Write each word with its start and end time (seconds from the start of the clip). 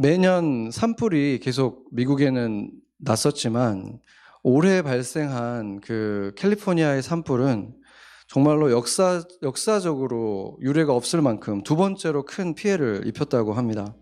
매년 0.00 0.70
산불이 0.70 1.40
계속 1.42 1.86
미국에는 1.92 2.70
났었지만 3.00 4.00
올해 4.42 4.80
발생한 4.80 5.82
그 5.82 6.32
캘리포니아의 6.38 7.02
산불은 7.02 7.74
정말로 8.26 8.70
역사, 8.70 9.22
역사적으로 9.42 10.56
유례가 10.62 10.94
없을 10.94 11.20
만큼 11.20 11.62
두 11.62 11.76
번째로 11.76 12.24
큰 12.24 12.54
피해를 12.54 13.02
입혔다고 13.08 13.52
합니다. 13.52 13.94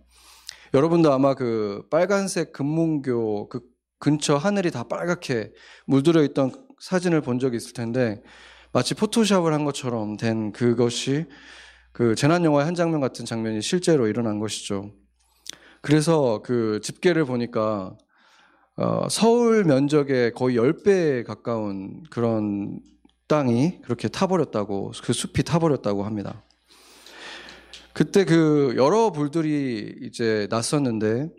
여러분도 0.73 1.13
아마 1.13 1.35
그 1.35 1.83
빨간색 1.91 2.53
금문교 2.53 3.49
그 3.49 3.61
근처 3.99 4.37
하늘이 4.37 4.71
다 4.71 4.85
빨갛게 4.85 5.51
물들어 5.89 6.23
있던 6.23 6.53
사진을 6.79 7.23
본 7.23 7.41
적이 7.41 7.57
있을 7.57 7.73
텐데 7.73 8.23
마치 8.71 8.95
포토샵을 8.95 9.53
한 9.53 9.65
것처럼 9.65 10.17
된 10.17 10.53
그것이 10.53 11.27
그 11.91 12.15
재난 12.15 12.45
영화의 12.45 12.67
한 12.67 12.77
장면 12.77 13.01
같은 13.01 13.25
장면이 13.25 13.63
실제로 13.63 14.07
일어난 14.07 14.39
것이죠. 14.39 14.93
그래서 15.81 16.43
그 16.45 16.81
집계를 16.83 17.25
보니까 17.25 17.97
어, 18.77 19.09
서울 19.11 19.65
면적의 19.65 20.33
거의 20.33 20.57
10배에 20.57 21.25
가까운 21.25 22.03
그런 22.11 22.81
땅이 23.27 23.83
그렇게 23.83 24.09
타버렸다고 24.09 24.93
그 25.03 25.13
숲이 25.13 25.43
타버렸다고 25.43 26.05
합니다. 26.05 26.45
그때 27.93 28.25
그 28.25 28.75
여러 28.77 29.11
불들이 29.11 29.97
이제 30.03 30.47
났었는데 30.51 31.31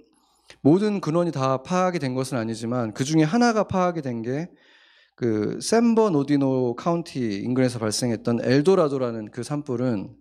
모든 0.62 1.00
근원이 1.00 1.32
다 1.32 1.64
파악이 1.64 2.00
된 2.00 2.14
것은 2.14 2.38
아니지만 2.38 2.94
그 2.94 3.04
중에 3.04 3.24
하나가 3.24 3.64
파악이 3.64 4.02
된 4.02 4.22
게 4.22 4.50
그 5.20 5.60
샌버노디노 5.62 6.78
카운티 6.78 7.42
인근에서 7.44 7.78
발생했던 7.78 8.40
엘도라도라는 8.42 9.32
그 9.32 9.44
산불은 9.44 10.16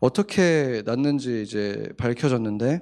어떻게 0.00 0.82
났는지 0.86 1.42
이제 1.42 1.90
밝혀졌는데 1.98 2.80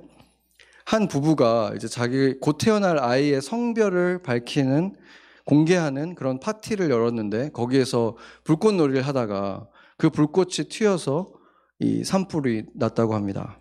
한 0.90 1.06
부부가 1.06 1.72
이제 1.76 1.86
자기 1.86 2.34
곧 2.40 2.58
태어날 2.58 2.98
아이의 2.98 3.42
성별을 3.42 4.24
밝히는 4.24 4.96
공개하는 5.44 6.16
그런 6.16 6.40
파티를 6.40 6.90
열었는데 6.90 7.50
거기에서 7.50 8.16
불꽃놀이를 8.42 9.02
하다가 9.02 9.68
그 9.98 10.10
불꽃이 10.10 10.66
튀어서 10.68 11.30
이 11.78 12.02
산불이 12.02 12.64
났다고 12.74 13.14
합니다. 13.14 13.60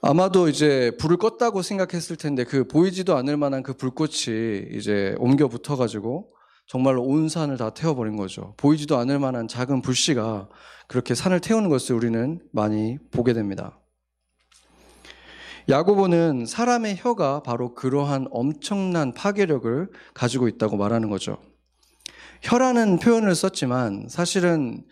아마도 0.00 0.48
이제 0.48 0.92
불을 0.98 1.18
껐다고 1.18 1.62
생각했을 1.62 2.16
텐데 2.16 2.44
그 2.44 2.66
보이지도 2.66 3.18
않을 3.18 3.36
만한 3.36 3.62
그 3.62 3.74
불꽃이 3.74 4.64
이제 4.72 5.14
옮겨 5.18 5.46
붙어 5.46 5.76
가지고 5.76 6.30
정말로 6.66 7.02
온 7.02 7.28
산을 7.28 7.58
다 7.58 7.68
태워버린 7.68 8.16
거죠. 8.16 8.54
보이지도 8.56 8.96
않을 8.96 9.18
만한 9.18 9.46
작은 9.46 9.82
불씨가 9.82 10.48
그렇게 10.88 11.14
산을 11.14 11.40
태우는 11.40 11.68
것을 11.68 11.94
우리는 11.96 12.40
많이 12.50 12.96
보게 13.10 13.34
됩니다. 13.34 13.78
야고보는 15.68 16.46
사람의 16.46 16.96
혀가 16.98 17.42
바로 17.42 17.74
그러한 17.74 18.28
엄청난 18.30 19.12
파괴력을 19.12 19.88
가지고 20.14 20.46
있다고 20.48 20.76
말하는 20.76 21.10
거죠. 21.10 21.38
혀라는 22.42 22.98
표현을 23.00 23.34
썼지만 23.34 24.06
사실은 24.08 24.84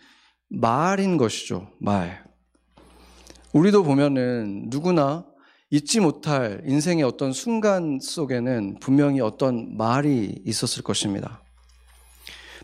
말인 0.49 1.15
것이죠. 1.17 1.69
말. 1.79 2.25
우리도 3.53 3.83
보면은 3.83 4.65
누구나 4.67 5.25
잊지 5.69 6.01
못할 6.01 6.61
인생의 6.65 7.03
어떤 7.05 7.31
순간 7.31 7.99
속에는 8.01 8.79
분명히 8.81 9.21
어떤 9.21 9.77
말이 9.77 10.41
있었을 10.45 10.83
것입니다. 10.83 11.41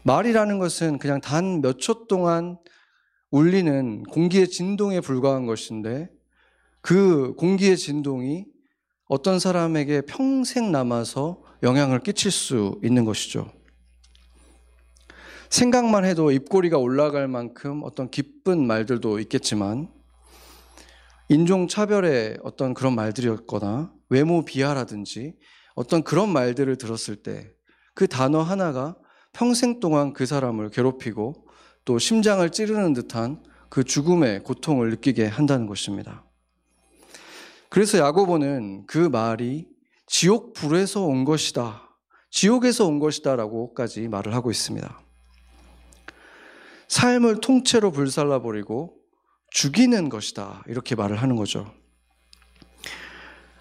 말이라는 0.03 0.59
것은 0.59 0.97
그냥 0.97 1.21
단 1.21 1.61
몇 1.61 1.79
초 1.79 2.07
동안 2.07 2.57
울리는 3.29 4.03
공기의 4.03 4.49
진동에 4.49 4.99
불과한 4.99 5.45
것인데 5.45 6.09
그 6.81 7.33
공기의 7.35 7.77
진동이 7.77 8.45
어떤 9.07 9.39
사람에게 9.39 10.01
평생 10.01 10.71
남아서 10.71 11.41
영향을 11.63 11.99
끼칠 11.99 12.31
수 12.31 12.79
있는 12.83 13.05
것이죠. 13.05 13.51
생각만 15.49 16.05
해도 16.05 16.31
입꼬리가 16.31 16.77
올라갈 16.77 17.27
만큼 17.27 17.81
어떤 17.83 18.09
기쁜 18.09 18.65
말들도 18.65 19.19
있겠지만 19.19 19.89
인종차별의 21.29 22.39
어떤 22.43 22.73
그런 22.73 22.95
말들이었거나 22.95 23.93
외모 24.09 24.43
비하라든지 24.43 25.35
어떤 25.75 26.03
그런 26.03 26.31
말들을 26.31 26.77
들었을 26.77 27.17
때 27.17 27.53
그 27.93 28.07
단어 28.07 28.41
하나가 28.41 28.95
평생 29.33 29.79
동안 29.79 30.13
그 30.13 30.25
사람을 30.25 30.69
괴롭히고 30.69 31.47
또 31.85 31.99
심장을 31.99 32.47
찌르는 32.49 32.93
듯한 32.93 33.43
그 33.69 33.83
죽음의 33.83 34.43
고통을 34.43 34.89
느끼게 34.91 35.27
한다는 35.27 35.65
것입니다. 35.65 36.25
그래서 37.71 37.97
야고보는 37.99 38.85
그 38.85 38.97
말이 38.97 39.65
지옥 40.05 40.51
불에서 40.51 41.05
온 41.05 41.23
것이다. 41.23 41.81
지옥에서 42.29 42.85
온 42.85 42.99
것이다라고까지 42.99 44.09
말을 44.09 44.33
하고 44.35 44.51
있습니다. 44.51 45.01
삶을 46.89 47.39
통째로 47.39 47.91
불살라 47.91 48.41
버리고 48.41 48.97
죽이는 49.51 50.09
것이다. 50.09 50.65
이렇게 50.67 50.95
말을 50.95 51.15
하는 51.15 51.37
거죠. 51.37 51.73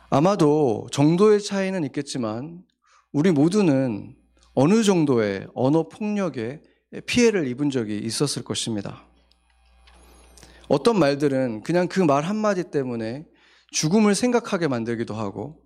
아마도 0.08 0.88
정도의 0.90 1.40
차이는 1.40 1.84
있겠지만 1.84 2.64
우리 3.12 3.30
모두는 3.30 4.16
어느 4.54 4.82
정도의 4.82 5.46
언어 5.54 5.88
폭력에 5.88 6.62
피해를 7.06 7.46
입은 7.46 7.70
적이 7.70 7.98
있었을 7.98 8.42
것입니다. 8.42 9.04
어떤 10.66 10.98
말들은 10.98 11.62
그냥 11.62 11.86
그 11.86 12.00
말 12.00 12.24
한마디 12.24 12.64
때문에 12.72 13.29
죽음을 13.70 14.14
생각하게 14.14 14.68
만들기도 14.68 15.14
하고 15.14 15.60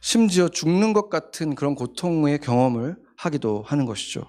심지어 0.00 0.48
죽는 0.48 0.92
것 0.92 1.10
같은 1.10 1.54
그런 1.54 1.74
고통의 1.74 2.38
경험을 2.40 2.96
하기도 3.16 3.62
하는 3.62 3.86
것이죠. 3.86 4.22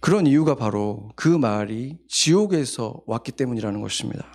그런 0.00 0.26
이유가 0.26 0.54
바로 0.54 1.10
그 1.14 1.28
말이 1.28 1.98
지옥에서 2.08 3.02
왔기 3.06 3.32
때문이라는 3.32 3.80
것입니다. 3.80 4.26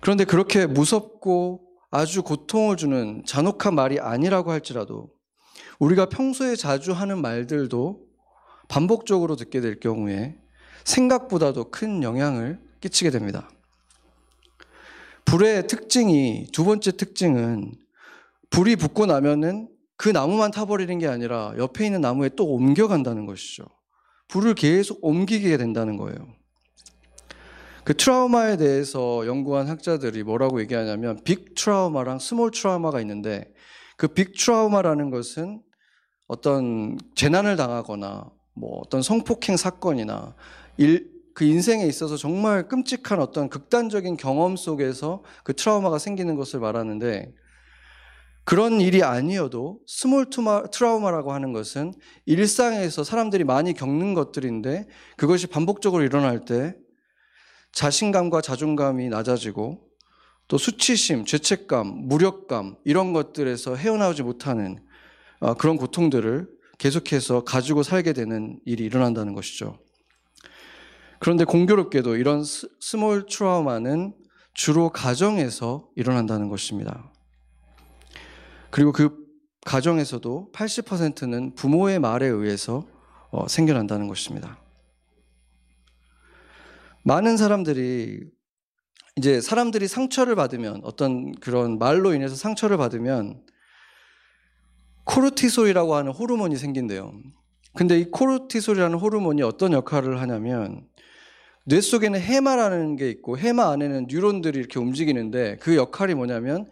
그런데 0.00 0.24
그렇게 0.24 0.66
무섭고 0.66 1.62
아주 1.90 2.22
고통을 2.22 2.76
주는 2.76 3.22
잔혹한 3.26 3.74
말이 3.74 3.98
아니라고 4.00 4.52
할지라도 4.52 5.10
우리가 5.78 6.08
평소에 6.08 6.56
자주 6.56 6.92
하는 6.92 7.20
말들도 7.20 8.00
반복적으로 8.68 9.36
듣게 9.36 9.60
될 9.60 9.80
경우에 9.80 10.36
생각보다도 10.84 11.70
큰 11.70 12.02
영향을 12.02 12.60
끼치게 12.80 13.10
됩니다. 13.10 13.50
불의 15.30 15.66
특징이 15.66 16.46
두 16.54 16.64
번째 16.64 16.92
특징은 16.92 17.74
불이 18.48 18.76
붙고 18.76 19.04
나면은 19.04 19.68
그 19.98 20.08
나무만 20.08 20.50
타버리는 20.50 20.98
게 20.98 21.06
아니라 21.06 21.52
옆에 21.58 21.84
있는 21.84 22.00
나무에 22.00 22.30
또 22.30 22.46
옮겨간다는 22.46 23.26
것이죠. 23.26 23.64
불을 24.28 24.54
계속 24.54 24.98
옮기게 25.02 25.58
된다는 25.58 25.98
거예요. 25.98 26.16
그 27.84 27.94
트라우마에 27.94 28.56
대해서 28.56 29.26
연구한 29.26 29.66
학자들이 29.66 30.22
뭐라고 30.22 30.60
얘기하냐면 30.62 31.20
big 31.24 31.54
트라우마랑 31.54 32.20
small 32.20 32.50
트라우마가 32.50 33.00
있는데 33.02 33.52
그 33.98 34.08
big 34.08 34.32
트라우마라는 34.34 35.10
것은 35.10 35.60
어떤 36.26 36.96
재난을 37.14 37.56
당하거나 37.56 38.30
뭐 38.54 38.80
어떤 38.82 39.02
성폭행 39.02 39.58
사건이나 39.58 40.34
일, 40.78 41.17
그 41.38 41.44
인생에 41.44 41.86
있어서 41.86 42.16
정말 42.16 42.66
끔찍한 42.66 43.20
어떤 43.20 43.48
극단적인 43.48 44.16
경험 44.16 44.56
속에서 44.56 45.22
그 45.44 45.54
트라우마가 45.54 46.00
생기는 46.00 46.34
것을 46.34 46.58
말하는데 46.58 47.32
그런 48.42 48.80
일이 48.80 49.04
아니어도 49.04 49.78
small 49.86 50.30
트라우마라고 50.30 51.32
하는 51.32 51.52
것은 51.52 51.94
일상에서 52.26 53.04
사람들이 53.04 53.44
많이 53.44 53.72
겪는 53.72 54.14
것들인데 54.14 54.88
그것이 55.16 55.46
반복적으로 55.46 56.02
일어날 56.02 56.44
때 56.44 56.74
자신감과 57.70 58.40
자존감이 58.40 59.08
낮아지고 59.08 59.78
또 60.48 60.58
수치심, 60.58 61.24
죄책감, 61.24 62.08
무력감 62.08 62.78
이런 62.84 63.12
것들에서 63.12 63.76
헤어나오지 63.76 64.24
못하는 64.24 64.80
어, 65.38 65.54
그런 65.54 65.76
고통들을 65.76 66.48
계속해서 66.78 67.44
가지고 67.44 67.84
살게 67.84 68.12
되는 68.12 68.58
일이 68.64 68.82
일어난다는 68.82 69.34
것이죠. 69.34 69.78
그런데 71.20 71.44
공교롭게도 71.44 72.16
이런 72.16 72.42
small 72.44 73.26
트라우마는 73.26 74.14
주로 74.54 74.90
가정에서 74.90 75.88
일어난다는 75.96 76.48
것입니다. 76.48 77.12
그리고 78.70 78.92
그 78.92 79.16
가정에서도 79.64 80.50
80%는 80.52 81.54
부모의 81.54 81.98
말에 81.98 82.26
의해서 82.26 82.86
어, 83.30 83.46
생겨난다는 83.46 84.08
것입니다. 84.08 84.58
많은 87.04 87.36
사람들이 87.36 88.20
이제 89.16 89.40
사람들이 89.40 89.88
상처를 89.88 90.36
받으면 90.36 90.80
어떤 90.84 91.32
그런 91.32 91.78
말로 91.78 92.14
인해서 92.14 92.36
상처를 92.36 92.76
받으면 92.76 93.42
코르티솔이라고 95.04 95.94
하는 95.94 96.12
호르몬이 96.12 96.56
생긴대요. 96.56 97.12
근데 97.74 97.98
이 97.98 98.10
코르티솔이라는 98.10 98.98
호르몬이 98.98 99.42
어떤 99.42 99.72
역할을 99.72 100.20
하냐면 100.20 100.86
뇌 101.68 101.82
속에는 101.82 102.18
해마라는 102.18 102.96
게 102.96 103.10
있고 103.10 103.36
해마 103.36 103.70
안에는 103.70 104.06
뉴런들이 104.08 104.58
이렇게 104.58 104.78
움직이는데 104.78 105.58
그 105.60 105.76
역할이 105.76 106.14
뭐냐면 106.14 106.66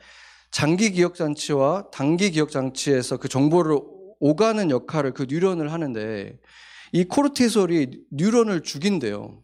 장기 0.50 0.90
기억 0.90 1.16
장치와 1.16 1.90
단기 1.92 2.30
기억 2.30 2.50
장치에서 2.50 3.18
그 3.18 3.28
정보를 3.28 3.78
오가는 4.20 4.70
역할을 4.70 5.12
그 5.12 5.26
뉴런을 5.28 5.70
하는데 5.70 6.38
이 6.92 7.04
코르티솔이 7.04 8.04
뉴런을 8.10 8.62
죽인대요. 8.62 9.42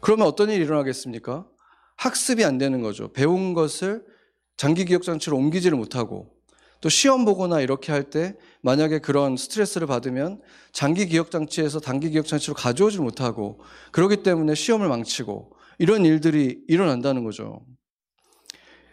그러면 0.00 0.26
어떤 0.26 0.50
일이 0.50 0.64
일어나겠습니까? 0.64 1.46
학습이 1.96 2.44
안 2.44 2.58
되는 2.58 2.82
거죠. 2.82 3.12
배운 3.12 3.54
것을 3.54 4.04
장기 4.56 4.84
기억 4.84 5.04
장치로 5.04 5.36
옮기지를 5.36 5.78
못하고 5.78 6.32
또 6.80 6.88
시험 6.88 7.24
보거나 7.24 7.60
이렇게 7.60 7.92
할 7.92 8.10
때 8.10 8.36
만약에 8.62 8.98
그런 9.00 9.36
스트레스를 9.36 9.86
받으면 9.86 10.40
장기 10.72 11.06
기억 11.06 11.30
장치에서 11.30 11.80
단기 11.80 12.10
기억 12.10 12.26
장치로 12.26 12.54
가져오질 12.54 13.00
못하고 13.00 13.60
그러기 13.92 14.22
때문에 14.22 14.54
시험을 14.54 14.88
망치고 14.88 15.52
이런 15.78 16.04
일들이 16.04 16.62
일어난다는 16.68 17.24
거죠. 17.24 17.60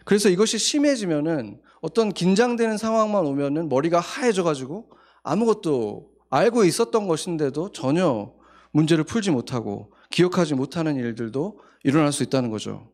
그래서 0.04 0.28
이것이 0.28 0.58
심해지면은 0.58 1.60
어떤 1.80 2.12
긴장되는 2.12 2.78
상황만 2.78 3.26
오면은 3.26 3.68
머리가 3.68 4.00
하얘져 4.00 4.44
가지고 4.44 4.90
아무것도 5.22 6.10
알고 6.30 6.64
있었던 6.64 7.08
것인데도 7.08 7.72
전혀 7.72 8.32
문제를 8.72 9.04
풀지 9.04 9.30
못하고 9.30 9.92
기억하지 10.10 10.54
못하는 10.54 10.96
일들도 10.96 11.58
일어날 11.82 12.12
수 12.12 12.22
있다는 12.22 12.50
거죠. 12.50 12.92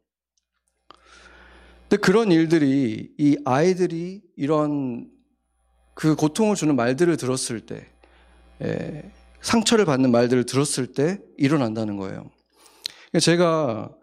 근데 1.93 2.01
그런 2.01 2.33
일들이 2.33 3.11
이 3.19 3.37
아이들이 3.45 4.23
이런 4.35 5.11
그 5.95 6.17
고통을 6.17 6.57
주는 6.57 6.75
말들을 6.75 7.19
들었을 7.19 7.67
때, 7.67 7.87
에, 8.63 9.13
상처를 9.43 9.85
받는 9.85 10.11
말들을 10.11 10.47
들었을 10.47 10.87
때 10.95 11.21
일어난다는 11.37 11.99
거예요. 11.99 12.31
제가 13.21 13.95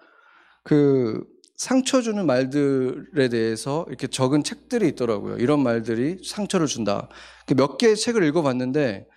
그 0.64 1.26
상처 1.56 2.02
주는 2.02 2.28
말들에 2.28 3.28
대해서 3.28 3.86
이렇게 3.88 4.06
적은 4.06 4.44
책들이 4.44 4.90
있더라고요. 4.90 5.38
이런 5.38 5.64
말들이 5.64 6.20
상처를 6.24 6.68
준다. 6.68 7.10
그몇 7.48 7.80
개의 7.80 7.96
책을 7.96 8.24
읽어봤는데 8.24 9.08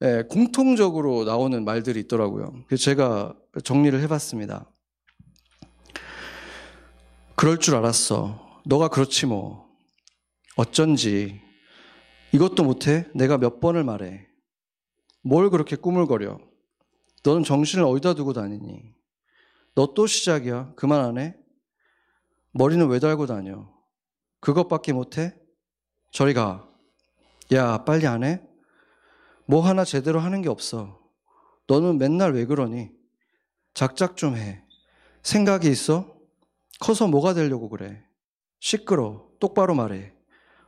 에, 0.00 0.22
공통적으로 0.24 1.22
나오는 1.22 1.64
말들이 1.64 2.00
있더라고요. 2.00 2.64
그래서 2.66 2.82
제가 2.82 3.36
정리를 3.62 4.00
해봤습니다. 4.00 4.68
그럴 7.36 7.58
줄 7.58 7.74
알았어. 7.76 8.60
너가 8.64 8.88
그렇지 8.88 9.26
뭐. 9.26 9.66
어쩐지. 10.56 11.40
이것도 12.32 12.64
못해? 12.64 13.06
내가 13.14 13.38
몇 13.38 13.60
번을 13.60 13.84
말해. 13.84 14.26
뭘 15.22 15.50
그렇게 15.50 15.76
꾸물거려? 15.76 16.38
너는 17.24 17.44
정신을 17.44 17.84
어디다 17.84 18.14
두고 18.14 18.32
다니니? 18.32 18.94
너 19.74 19.92
또 19.94 20.06
시작이야. 20.06 20.72
그만 20.76 21.00
안 21.04 21.18
해? 21.18 21.36
머리는 22.52 22.86
왜 22.88 22.98
달고 22.98 23.26
다녀? 23.26 23.68
그것밖에 24.40 24.92
못해? 24.92 25.34
저리 26.12 26.32
가. 26.32 26.66
야, 27.52 27.84
빨리 27.84 28.06
안 28.06 28.24
해? 28.24 28.40
뭐 29.44 29.60
하나 29.60 29.84
제대로 29.84 30.20
하는 30.20 30.40
게 30.40 30.48
없어. 30.48 30.98
너는 31.66 31.98
맨날 31.98 32.32
왜 32.32 32.46
그러니? 32.46 32.90
작작 33.74 34.16
좀 34.16 34.36
해. 34.36 34.62
생각이 35.22 35.68
있어? 35.68 36.15
커서 36.80 37.06
뭐가 37.06 37.34
되려고 37.34 37.68
그래? 37.68 38.04
시끄러. 38.60 39.26
똑바로 39.38 39.74
말해. 39.74 40.12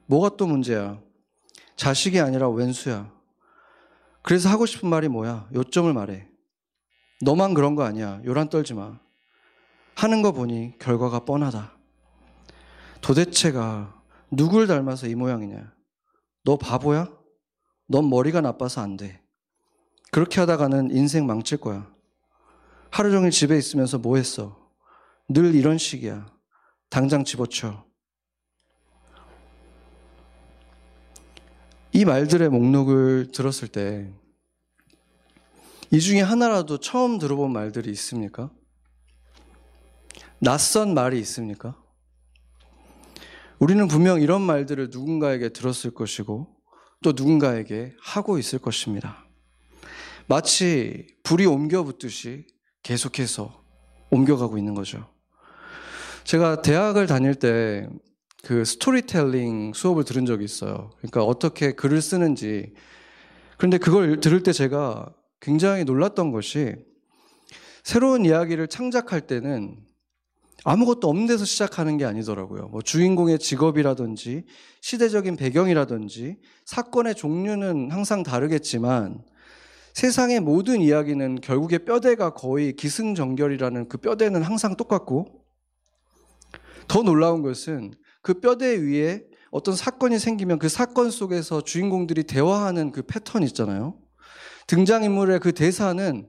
뭐가 0.06 0.36
또 0.36 0.46
문제야? 0.46 1.00
자식이 1.76 2.20
아니라 2.20 2.48
왼수야. 2.48 3.12
그래서 4.22 4.48
하고 4.48 4.66
싶은 4.66 4.88
말이 4.88 5.08
뭐야? 5.08 5.48
요점을 5.54 5.92
말해. 5.92 6.28
너만 7.22 7.54
그런 7.54 7.74
거 7.74 7.84
아니야. 7.84 8.20
요란 8.24 8.48
떨지 8.48 8.74
마. 8.74 8.98
하는 9.94 10.22
거 10.22 10.32
보니 10.32 10.78
결과가 10.78 11.24
뻔하다. 11.24 11.72
도대체가 13.00 14.02
누굴 14.30 14.66
닮아서 14.66 15.06
이 15.06 15.14
모양이냐? 15.14 15.72
너 16.44 16.56
바보야? 16.56 17.08
넌 17.86 18.08
머리가 18.08 18.40
나빠서 18.40 18.80
안 18.80 18.96
돼. 18.96 19.22
그렇게 20.10 20.40
하다가는 20.40 20.90
인생 20.90 21.26
망칠 21.26 21.58
거야. 21.58 21.90
하루 22.90 23.10
종일 23.10 23.30
집에 23.30 23.56
있으면서 23.56 23.98
뭐 23.98 24.16
했어? 24.16 24.57
늘 25.30 25.54
이런 25.54 25.76
식이야. 25.76 26.26
당장 26.88 27.22
집어쳐. 27.22 27.86
이 31.92 32.06
말들의 32.06 32.48
목록을 32.48 33.30
들었을 33.32 33.68
때, 33.68 34.10
이 35.90 36.00
중에 36.00 36.22
하나라도 36.22 36.78
처음 36.78 37.18
들어본 37.18 37.52
말들이 37.52 37.90
있습니까? 37.90 38.50
낯선 40.38 40.94
말이 40.94 41.18
있습니까? 41.20 41.76
우리는 43.58 43.86
분명 43.86 44.22
이런 44.22 44.40
말들을 44.40 44.88
누군가에게 44.90 45.50
들었을 45.50 45.90
것이고, 45.92 46.56
또 47.02 47.12
누군가에게 47.12 47.94
하고 48.00 48.38
있을 48.38 48.60
것입니다. 48.60 49.26
마치 50.26 51.06
불이 51.22 51.44
옮겨 51.44 51.82
붙듯이 51.84 52.46
계속해서 52.82 53.62
옮겨가고 54.10 54.56
있는 54.56 54.74
거죠. 54.74 55.17
제가 56.24 56.62
대학을 56.62 57.06
다닐 57.06 57.34
때 57.34 57.86
그 58.44 58.64
스토리텔링 58.64 59.72
수업을 59.74 60.04
들은 60.04 60.24
적이 60.24 60.44
있어요. 60.44 60.90
그러니까 60.98 61.24
어떻게 61.24 61.72
글을 61.72 62.00
쓰는지. 62.00 62.72
그런데 63.56 63.78
그걸 63.78 64.20
들을 64.20 64.42
때 64.42 64.52
제가 64.52 65.12
굉장히 65.40 65.84
놀랐던 65.84 66.30
것이 66.30 66.76
새로운 67.82 68.24
이야기를 68.24 68.68
창작할 68.68 69.22
때는 69.22 69.76
아무것도 70.64 71.08
없는 71.08 71.26
데서 71.26 71.44
시작하는 71.44 71.96
게 71.98 72.04
아니더라고요. 72.04 72.68
뭐 72.68 72.82
주인공의 72.82 73.38
직업이라든지 73.38 74.44
시대적인 74.80 75.36
배경이라든지 75.36 76.36
사건의 76.64 77.14
종류는 77.14 77.90
항상 77.90 78.22
다르겠지만 78.22 79.22
세상의 79.94 80.40
모든 80.40 80.80
이야기는 80.80 81.40
결국에 81.40 81.78
뼈대가 81.78 82.30
거의 82.30 82.74
기승전결이라는 82.74 83.88
그 83.88 83.98
뼈대는 83.98 84.42
항상 84.42 84.76
똑같고 84.76 85.47
더 86.88 87.02
놀라운 87.02 87.42
것은 87.42 87.92
그 88.22 88.40
뼈대 88.40 88.76
위에 88.82 89.24
어떤 89.50 89.76
사건이 89.76 90.18
생기면 90.18 90.58
그 90.58 90.68
사건 90.68 91.10
속에서 91.10 91.60
주인공들이 91.60 92.24
대화하는 92.24 92.92
그 92.92 93.02
패턴 93.02 93.42
있잖아요. 93.44 93.98
등장인물의 94.66 95.40
그 95.40 95.52
대사는 95.52 96.28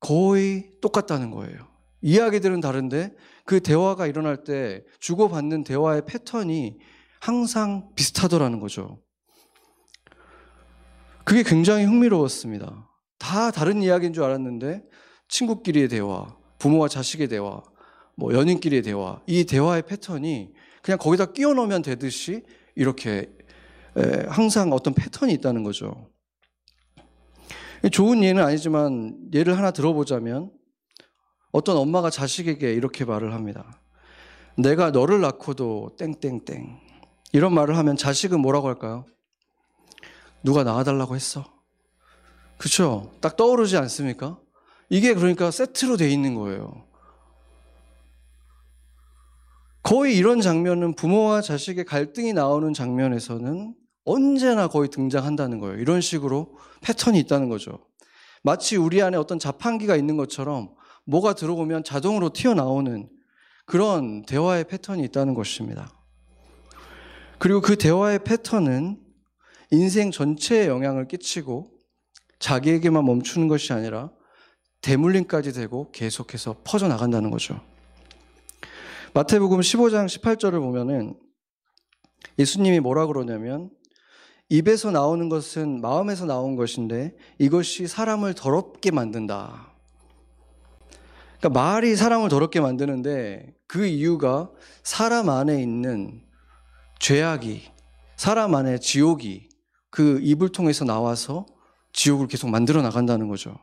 거의 0.00 0.70
똑같다는 0.82 1.30
거예요. 1.30 1.68
이야기들은 2.02 2.60
다른데 2.60 3.14
그 3.46 3.60
대화가 3.60 4.06
일어날 4.06 4.44
때 4.44 4.84
주고받는 5.00 5.64
대화의 5.64 6.04
패턴이 6.06 6.78
항상 7.20 7.88
비슷하더라는 7.94 8.60
거죠. 8.60 9.02
그게 11.24 11.42
굉장히 11.42 11.84
흥미로웠습니다. 11.84 12.90
다 13.18 13.50
다른 13.50 13.82
이야기인 13.82 14.12
줄 14.12 14.24
알았는데 14.24 14.82
친구끼리의 15.28 15.88
대화, 15.88 16.36
부모와 16.58 16.88
자식의 16.88 17.28
대화, 17.28 17.62
뭐 18.16 18.32
연인끼리의 18.32 18.82
대화, 18.82 19.20
이 19.26 19.44
대화의 19.44 19.82
패턴이 19.82 20.52
그냥 20.82 20.98
거기다 20.98 21.32
끼워 21.32 21.54
넣으면 21.54 21.82
되듯이 21.82 22.42
이렇게 22.74 23.30
항상 24.28 24.72
어떤 24.72 24.94
패턴이 24.94 25.32
있다는 25.34 25.62
거죠. 25.62 26.10
좋은 27.92 28.22
예는 28.22 28.42
아니지만 28.42 29.16
예를 29.32 29.58
하나 29.58 29.70
들어보자면 29.70 30.50
어떤 31.52 31.76
엄마가 31.76 32.10
자식에게 32.10 32.72
이렇게 32.72 33.04
말을 33.04 33.34
합니다. 33.34 33.80
내가 34.56 34.90
너를 34.90 35.20
낳고도 35.20 35.96
땡땡땡. 35.98 36.80
이런 37.32 37.52
말을 37.52 37.76
하면 37.76 37.96
자식은 37.96 38.40
뭐라고 38.40 38.68
할까요? 38.68 39.06
누가 40.42 40.62
낳아달라고 40.62 41.14
했어? 41.14 41.44
그쵸? 42.58 43.12
딱 43.20 43.36
떠오르지 43.36 43.76
않습니까? 43.76 44.38
이게 44.88 45.14
그러니까 45.14 45.50
세트로 45.50 45.96
돼 45.96 46.10
있는 46.10 46.34
거예요. 46.34 46.86
거의 49.84 50.16
이런 50.16 50.40
장면은 50.40 50.94
부모와 50.94 51.42
자식의 51.42 51.84
갈등이 51.84 52.32
나오는 52.32 52.72
장면에서는 52.72 53.74
언제나 54.06 54.66
거의 54.66 54.88
등장한다는 54.88 55.60
거예요. 55.60 55.78
이런 55.78 56.00
식으로 56.00 56.56
패턴이 56.80 57.18
있다는 57.20 57.50
거죠. 57.50 57.86
마치 58.42 58.76
우리 58.76 59.02
안에 59.02 59.18
어떤 59.18 59.38
자판기가 59.38 59.94
있는 59.96 60.16
것처럼 60.16 60.70
뭐가 61.04 61.34
들어오면 61.34 61.84
자동으로 61.84 62.30
튀어나오는 62.30 63.10
그런 63.66 64.24
대화의 64.24 64.64
패턴이 64.64 65.04
있다는 65.04 65.34
것입니다. 65.34 65.92
그리고 67.38 67.60
그 67.60 67.76
대화의 67.76 68.24
패턴은 68.24 68.98
인생 69.70 70.10
전체에 70.10 70.66
영향을 70.66 71.08
끼치고 71.08 71.70
자기에게만 72.38 73.04
멈추는 73.04 73.48
것이 73.48 73.74
아니라 73.74 74.10
대물림까지 74.80 75.52
되고 75.52 75.90
계속해서 75.92 76.56
퍼져나간다는 76.64 77.30
거죠. 77.30 77.60
마태복음 79.14 79.60
15장 79.60 80.06
18절을 80.06 80.58
보면은 80.58 81.14
예수님이 82.36 82.80
뭐라 82.80 83.06
그러냐면 83.06 83.70
입에서 84.48 84.90
나오는 84.90 85.28
것은 85.28 85.80
마음에서 85.80 86.26
나온 86.26 86.56
것인데 86.56 87.16
이것이 87.38 87.86
사람을 87.86 88.34
더럽게 88.34 88.90
만든다. 88.90 89.72
그러니까 91.38 91.48
말이 91.48 91.94
사람을 91.94 92.28
더럽게 92.28 92.58
만드는데 92.60 93.54
그 93.68 93.86
이유가 93.86 94.50
사람 94.82 95.28
안에 95.28 95.62
있는 95.62 96.20
죄악이 96.98 97.70
사람 98.16 98.56
안에 98.56 98.78
지옥이 98.78 99.48
그 99.90 100.18
입을 100.22 100.48
통해서 100.48 100.84
나와서 100.84 101.46
지옥을 101.92 102.26
계속 102.26 102.50
만들어 102.50 102.82
나간다는 102.82 103.28
거죠. 103.28 103.60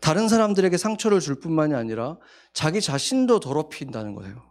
다른 0.00 0.28
사람들에게 0.28 0.76
상처를 0.76 1.20
줄 1.20 1.40
뿐만이 1.40 1.74
아니라 1.74 2.18
자기 2.52 2.80
자신도 2.80 3.40
더럽힌다는 3.40 4.14
거예요. 4.14 4.42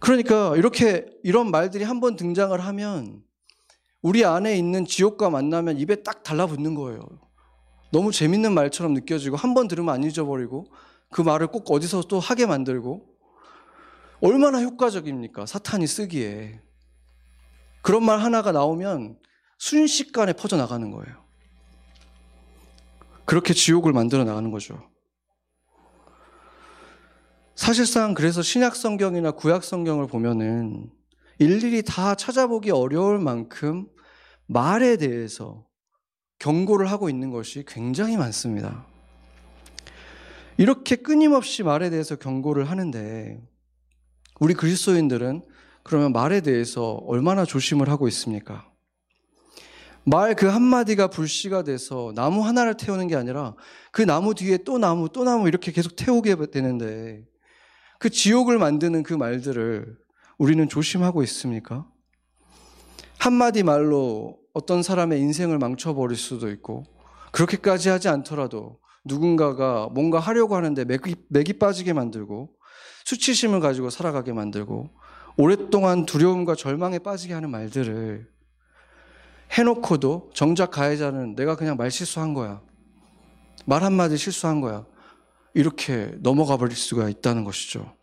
그러니까 0.00 0.56
이렇게 0.56 1.06
이런 1.22 1.50
말들이 1.50 1.84
한 1.84 2.00
번 2.00 2.16
등장을 2.16 2.58
하면 2.58 3.22
우리 4.02 4.24
안에 4.24 4.56
있는 4.56 4.86
지옥과 4.86 5.28
만나면 5.30 5.78
입에 5.78 6.02
딱 6.02 6.22
달라붙는 6.22 6.74
거예요. 6.74 7.00
너무 7.92 8.12
재밌는 8.12 8.54
말처럼 8.54 8.94
느껴지고 8.94 9.36
한 9.36 9.52
번 9.54 9.68
들으면 9.68 9.94
안 9.94 10.02
잊어버리고 10.04 10.66
그 11.10 11.20
말을 11.20 11.48
꼭 11.48 11.70
어디서 11.70 12.02
또 12.08 12.18
하게 12.18 12.46
만들고 12.46 13.06
얼마나 14.22 14.60
효과적입니까? 14.62 15.46
사탄이 15.46 15.86
쓰기에. 15.86 16.60
그런 17.82 18.04
말 18.04 18.20
하나가 18.20 18.52
나오면 18.52 19.18
순식간에 19.58 20.32
퍼져나가는 20.34 20.90
거예요. 20.90 21.24
그렇게 23.30 23.54
지옥을 23.54 23.92
만들어 23.92 24.24
나가는 24.24 24.50
거죠. 24.50 24.90
사실상 27.54 28.12
그래서 28.12 28.42
신약 28.42 28.74
성경이나 28.74 29.30
구약 29.30 29.62
성경을 29.62 30.08
보면은 30.08 30.90
일일이 31.38 31.84
다 31.84 32.16
찾아보기 32.16 32.72
어려울 32.72 33.20
만큼 33.20 33.86
말에 34.48 34.96
대해서 34.96 35.64
경고를 36.40 36.90
하고 36.90 37.08
있는 37.08 37.30
것이 37.30 37.64
굉장히 37.68 38.16
많습니다. 38.16 38.84
이렇게 40.56 40.96
끊임없이 40.96 41.62
말에 41.62 41.88
대해서 41.88 42.16
경고를 42.16 42.68
하는데 42.68 43.40
우리 44.40 44.54
그리스도인들은 44.54 45.42
그러면 45.84 46.12
말에 46.12 46.40
대해서 46.40 46.94
얼마나 47.06 47.44
조심을 47.44 47.90
하고 47.90 48.08
있습니까? 48.08 48.69
말 50.04 50.34
그 50.34 50.46
한마디가 50.46 51.08
불씨가 51.08 51.62
돼서 51.62 52.12
나무 52.14 52.42
하나를 52.42 52.76
태우는 52.76 53.06
게 53.06 53.16
아니라 53.16 53.54
그 53.92 54.02
나무 54.02 54.34
뒤에 54.34 54.58
또 54.58 54.78
나무 54.78 55.08
또 55.08 55.24
나무 55.24 55.48
이렇게 55.48 55.72
계속 55.72 55.96
태우게 55.96 56.36
되는데 56.50 57.24
그 57.98 58.08
지옥을 58.08 58.58
만드는 58.58 59.02
그 59.02 59.12
말들을 59.12 59.96
우리는 60.38 60.68
조심하고 60.68 61.22
있습니까? 61.24 61.86
한마디 63.18 63.62
말로 63.62 64.38
어떤 64.54 64.82
사람의 64.82 65.20
인생을 65.20 65.58
망쳐버릴 65.58 66.16
수도 66.16 66.50
있고 66.50 66.84
그렇게까지 67.32 67.90
하지 67.90 68.08
않더라도 68.08 68.80
누군가가 69.04 69.88
뭔가 69.92 70.18
하려고 70.18 70.56
하는데 70.56 70.84
맥이, 70.84 71.14
맥이 71.28 71.54
빠지게 71.54 71.92
만들고 71.92 72.50
수치심을 73.04 73.60
가지고 73.60 73.90
살아가게 73.90 74.32
만들고 74.32 74.90
오랫동안 75.36 76.06
두려움과 76.06 76.54
절망에 76.54 76.98
빠지게 76.98 77.34
하는 77.34 77.50
말들을 77.50 78.39
해놓고도 79.52 80.30
정작 80.34 80.70
가해자는 80.70 81.34
내가 81.34 81.56
그냥 81.56 81.76
말 81.76 81.90
실수한 81.90 82.34
거야. 82.34 82.60
말 83.66 83.82
한마디 83.82 84.16
실수한 84.16 84.60
거야. 84.60 84.86
이렇게 85.54 86.12
넘어가 86.20 86.56
버릴 86.56 86.76
수가 86.76 87.08
있다는 87.08 87.44
것이죠. 87.44 87.94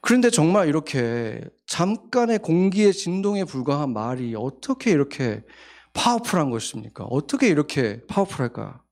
그런데 0.00 0.30
정말 0.30 0.68
이렇게 0.68 1.42
잠깐의 1.66 2.38
공기의 2.38 2.92
진동에 2.92 3.44
불과한 3.44 3.92
말이 3.92 4.34
어떻게 4.36 4.90
이렇게 4.90 5.42
파워풀한 5.92 6.50
것입니까? 6.50 7.04
어떻게 7.04 7.48
이렇게 7.48 8.00
파워풀할까? 8.08 8.82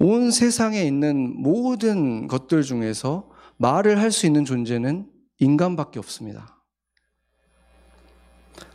온 0.00 0.30
세상에 0.30 0.82
있는 0.82 1.40
모든 1.40 2.26
것들 2.26 2.62
중에서 2.62 3.30
말을 3.56 4.00
할 4.00 4.10
수 4.10 4.26
있는 4.26 4.44
존재는 4.44 5.08
인간밖에 5.38 5.98
없습니다. 5.98 6.53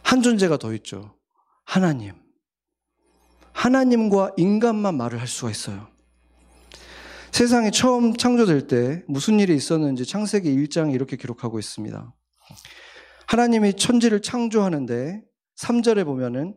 한 0.04 0.22
존재가 0.22 0.58
더 0.58 0.74
있죠. 0.76 1.16
하나님. 1.66 2.14
하나님과 3.54 4.34
인간만 4.38 4.96
말을 4.96 5.20
할 5.20 5.28
수가 5.28 5.52
있어요. 5.52 5.88
세상이 7.32 7.72
처음 7.72 8.16
창조될 8.16 8.68
때 8.68 9.04
무슨 9.08 9.40
일이 9.40 9.56
있었는지 9.56 10.06
창세기 10.06 10.50
1장에 10.50 10.94
이렇게 10.94 11.16
기록하고 11.16 11.60
있습니다. 11.60 12.14
하나님이 13.28 13.76
천지를 13.76 14.22
창조하는데 14.22 15.22
3절에 15.58 16.06
보면은 16.06 16.56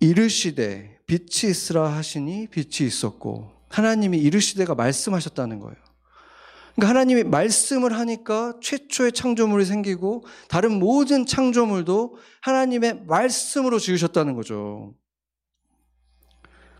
이르시되 0.00 1.00
빛이 1.06 1.50
있으라 1.50 1.92
하시니 1.94 2.48
빛이 2.48 2.86
있었고 2.86 3.50
하나님이 3.68 4.18
이르시되가 4.18 4.74
말씀하셨다는 4.74 5.58
거예요. 5.60 5.83
그러니까 6.74 6.88
하나님이 6.88 7.24
말씀을 7.24 7.96
하니까 7.98 8.54
최초의 8.60 9.12
창조물이 9.12 9.64
생기고 9.64 10.24
다른 10.48 10.78
모든 10.78 11.24
창조물도 11.24 12.16
하나님의 12.42 13.04
말씀으로 13.06 13.78
지으셨다는 13.78 14.34
거죠. 14.34 14.94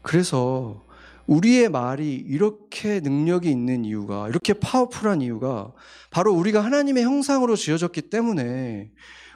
그래서 0.03 0.85
우리의 1.27 1.71
말이 1.71 2.15
이렇게 2.15 3.01
능력이 3.01 3.51
있는 3.51 3.85
이유가, 3.85 4.29
이렇게 4.29 4.53
파워풀한 4.53 5.23
이유가 5.23 5.73
바로 6.11 6.35
우리가 6.35 6.63
하나님의 6.63 7.05
형상으로 7.05 7.57
지어졌기 7.57 8.11
때문에 8.11 8.91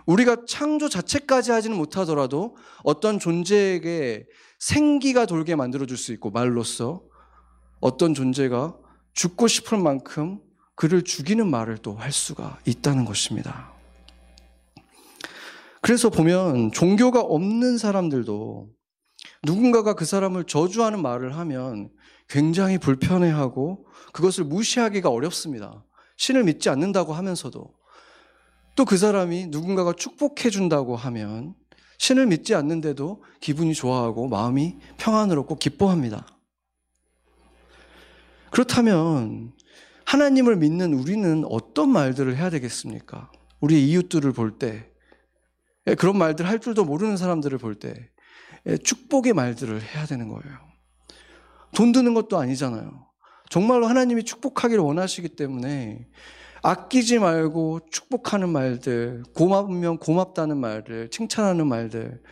우리가 0.06 0.44
창조 0.46 0.88
자체까지 0.88 1.50
하지는 1.52 1.76
못하더라도 1.76 2.56
어떤 2.82 3.18
존재에게 3.18 4.26
생기가 4.58 5.24
돌게 5.24 5.54
만들어줄 5.54 5.96
수 5.96 6.12
있고 6.12 6.30
말로써 6.30 7.02
어떤 7.80 8.12
존재가 8.12 8.76
죽고 9.12 9.48
싶을 9.48 9.78
만큼 9.78 10.40
그를 10.78 11.02
죽이는 11.02 11.50
말을 11.50 11.78
또 11.78 11.94
할 11.94 12.12
수가 12.12 12.56
있다는 12.64 13.04
것입니다. 13.04 13.72
그래서 15.80 16.08
보면 16.08 16.70
종교가 16.70 17.20
없는 17.20 17.78
사람들도 17.78 18.68
누군가가 19.42 19.94
그 19.94 20.04
사람을 20.04 20.44
저주하는 20.44 21.02
말을 21.02 21.36
하면 21.36 21.90
굉장히 22.28 22.78
불편해하고 22.78 23.86
그것을 24.12 24.44
무시하기가 24.44 25.10
어렵습니다. 25.10 25.84
신을 26.16 26.44
믿지 26.44 26.68
않는다고 26.68 27.12
하면서도 27.12 27.74
또 28.76 28.84
그 28.84 28.96
사람이 28.96 29.48
누군가가 29.48 29.92
축복해 29.92 30.50
준다고 30.50 30.94
하면 30.94 31.54
신을 31.98 32.26
믿지 32.26 32.54
않는데도 32.54 33.24
기분이 33.40 33.74
좋아하고 33.74 34.28
마음이 34.28 34.76
평안스럽고 34.98 35.56
기뻐합니다. 35.56 36.24
그렇다면 38.52 39.52
하나님을 40.08 40.56
믿는 40.56 40.94
우리는 40.94 41.44
어떤 41.50 41.90
말들을 41.90 42.34
해야 42.34 42.48
되겠습니까? 42.48 43.30
우리 43.60 43.90
이웃들을 43.90 44.32
볼 44.32 44.58
때, 44.58 44.90
그런 45.98 46.16
말들 46.16 46.48
할 46.48 46.60
줄도 46.60 46.86
모르는 46.86 47.18
사람들을 47.18 47.58
볼 47.58 47.74
때, 47.74 48.08
축복의 48.84 49.34
말들을 49.34 49.82
해야 49.82 50.06
되는 50.06 50.28
거예요. 50.28 50.56
돈 51.74 51.92
드는 51.92 52.14
것도 52.14 52.38
아니잖아요. 52.38 53.06
정말로 53.50 53.86
하나님이 53.86 54.24
축복하기를 54.24 54.82
원하시기 54.82 55.36
때문에 55.36 56.06
아끼지 56.62 57.18
말고 57.18 57.80
축복하는 57.90 58.48
말들, 58.48 59.24
고마우면 59.34 59.98
고맙다는 59.98 60.56
말들, 60.56 61.10
칭찬하는 61.10 61.66
말들, 61.66 62.22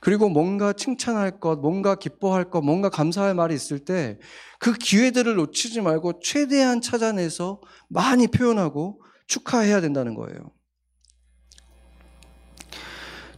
그리고 0.00 0.28
뭔가 0.28 0.72
칭찬할 0.72 1.40
것, 1.40 1.60
뭔가 1.60 1.94
기뻐할 1.94 2.50
것, 2.50 2.60
뭔가 2.60 2.88
감사할 2.88 3.34
말이 3.34 3.54
있을 3.54 3.80
때 3.80 4.18
그 4.58 4.72
기회들을 4.72 5.34
놓치지 5.36 5.80
말고 5.80 6.20
최대한 6.20 6.80
찾아내서 6.80 7.60
많이 7.88 8.26
표현하고 8.26 9.02
축하해야 9.26 9.80
된다는 9.80 10.14
거예요. 10.14 10.52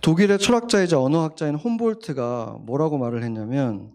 독일의 0.00 0.38
철학자이자 0.38 1.00
언어학자인 1.00 1.56
홈볼트가 1.56 2.58
뭐라고 2.60 2.98
말을 2.98 3.24
했냐면 3.24 3.92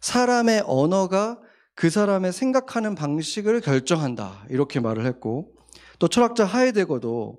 사람의 0.00 0.64
언어가 0.66 1.40
그 1.74 1.90
사람의 1.90 2.32
생각하는 2.32 2.94
방식을 2.94 3.60
결정한다. 3.60 4.46
이렇게 4.48 4.78
말을 4.80 5.04
했고 5.04 5.52
또 5.98 6.08
철학자 6.08 6.44
하이데거도 6.44 7.38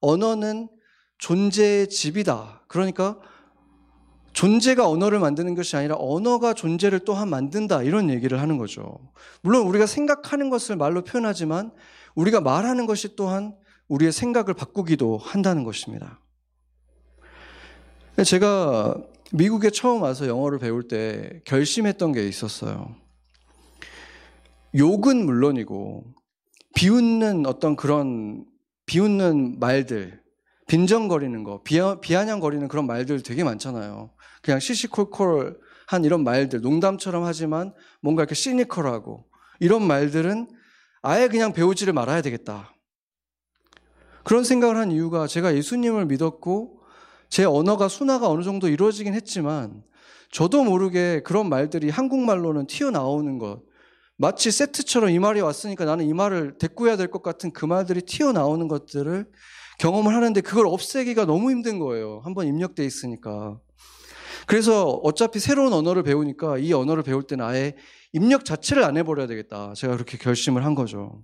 언어는 0.00 0.68
존재의 1.18 1.88
집이다. 1.88 2.64
그러니까 2.66 3.18
존재가 4.38 4.88
언어를 4.88 5.18
만드는 5.18 5.56
것이 5.56 5.74
아니라 5.74 5.96
언어가 5.98 6.54
존재를 6.54 7.00
또한 7.00 7.28
만든다. 7.28 7.82
이런 7.82 8.08
얘기를 8.08 8.40
하는 8.40 8.56
거죠. 8.56 9.00
물론 9.42 9.66
우리가 9.66 9.86
생각하는 9.86 10.48
것을 10.48 10.76
말로 10.76 11.02
표현하지만 11.02 11.72
우리가 12.14 12.40
말하는 12.40 12.86
것이 12.86 13.16
또한 13.16 13.56
우리의 13.88 14.12
생각을 14.12 14.54
바꾸기도 14.54 15.18
한다는 15.18 15.64
것입니다. 15.64 16.20
제가 18.24 18.94
미국에 19.32 19.70
처음 19.70 20.02
와서 20.02 20.28
영어를 20.28 20.60
배울 20.60 20.86
때 20.86 21.42
결심했던 21.44 22.12
게 22.12 22.28
있었어요. 22.28 22.94
욕은 24.76 25.26
물론이고 25.26 26.04
비웃는 26.76 27.44
어떤 27.44 27.74
그런 27.74 28.44
비웃는 28.86 29.58
말들, 29.58 30.22
빈정거리는 30.68 31.42
거, 31.44 31.62
비아, 31.62 31.98
비아냥거리는 31.98 32.68
그런 32.68 32.86
말들 32.86 33.22
되게 33.22 33.42
많잖아요. 33.42 34.10
그냥 34.42 34.60
시시콜콜 34.60 35.58
한 35.88 36.04
이런 36.04 36.22
말들, 36.22 36.60
농담처럼 36.60 37.24
하지만 37.24 37.74
뭔가 38.00 38.22
이렇게 38.22 38.34
시니컬하고 38.34 39.24
이런 39.60 39.86
말들은 39.86 40.48
아예 41.02 41.28
그냥 41.28 41.52
배우지를 41.52 41.92
말아야 41.94 42.22
되겠다. 42.22 42.74
그런 44.24 44.44
생각을 44.44 44.76
한 44.76 44.92
이유가 44.92 45.26
제가 45.26 45.56
예수님을 45.56 46.04
믿었고 46.06 46.80
제 47.30 47.44
언어가 47.44 47.88
순화가 47.88 48.28
어느 48.28 48.42
정도 48.42 48.68
이루어지긴 48.68 49.14
했지만 49.14 49.82
저도 50.30 50.64
모르게 50.64 51.22
그런 51.22 51.48
말들이 51.48 51.88
한국말로는 51.88 52.66
튀어나오는 52.66 53.38
것. 53.38 53.62
마치 54.18 54.50
세트처럼 54.50 55.10
이 55.10 55.18
말이 55.18 55.40
왔으니까 55.40 55.86
나는 55.86 56.04
이 56.04 56.12
말을 56.12 56.58
대꾸해야 56.58 56.96
될 56.96 57.08
것 57.08 57.22
같은 57.22 57.52
그 57.52 57.64
말들이 57.64 58.02
튀어나오는 58.02 58.68
것들을 58.68 59.26
경험을 59.78 60.14
하는데 60.14 60.40
그걸 60.40 60.66
없애기가 60.66 61.24
너무 61.24 61.50
힘든 61.50 61.78
거예요. 61.78 62.20
한번 62.24 62.46
입력돼 62.46 62.84
있으니까. 62.84 63.58
그래서 64.46 64.88
어차피 64.88 65.38
새로운 65.40 65.72
언어를 65.72 66.02
배우니까 66.02 66.58
이 66.58 66.72
언어를 66.72 67.02
배울 67.02 67.22
때는 67.22 67.44
아예 67.44 67.74
입력 68.12 68.44
자체를 68.44 68.82
안 68.84 68.96
해버려야 68.96 69.26
되겠다. 69.26 69.74
제가 69.74 69.94
그렇게 69.94 70.18
결심을 70.18 70.64
한 70.64 70.74
거죠. 70.74 71.22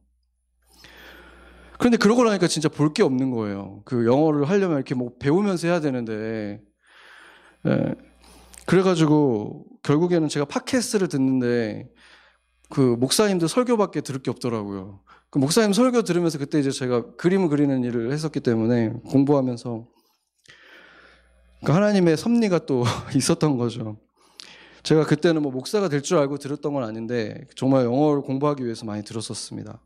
그런데 1.79 1.97
그러고 1.97 2.23
나니까 2.25 2.47
진짜 2.47 2.69
볼 2.69 2.93
게 2.93 3.03
없는 3.03 3.31
거예요. 3.31 3.83
그 3.85 4.07
영어를 4.07 4.49
하려면 4.49 4.77
이렇게 4.77 4.95
뭐 4.95 5.13
배우면서 5.19 5.67
해야 5.69 5.81
되는데. 5.81 6.61
네. 7.65 7.95
그래가지고 8.67 9.65
결국에는 9.83 10.29
제가 10.29 10.45
팟캐스트를 10.47 11.09
듣는데 11.09 11.89
그 12.71 12.81
목사님도 12.81 13.49
설교밖에 13.49 14.01
들을 14.03 14.23
게 14.23 14.31
없더라고요. 14.31 15.01
그 15.35 15.39
목사님 15.41 15.73
설교 15.73 16.03
들으면서 16.03 16.39
그때 16.39 16.61
이제 16.61 16.71
제가 16.71 17.17
그림을 17.17 17.49
그리는 17.49 17.83
일을 17.83 18.13
했었기 18.13 18.39
때문에 18.39 18.91
공부하면서 19.09 19.85
그 21.65 21.73
하나님의 21.73 22.17
섭리가 22.17 22.67
또 22.67 22.85
있었던 23.17 23.57
거죠. 23.57 23.99
제가 24.85 25.05
그때는 25.05 25.43
뭐 25.43 25.51
목사가 25.51 25.89
될 25.89 26.03
줄 26.03 26.19
알고 26.19 26.39
들었던 26.39 26.73
건 26.73 26.85
아닌데 26.85 27.49
정말 27.57 27.85
영어를 27.85 28.23
공부하기 28.23 28.65
위해서 28.65 28.85
많이 28.85 29.03
들었었습니다. 29.03 29.81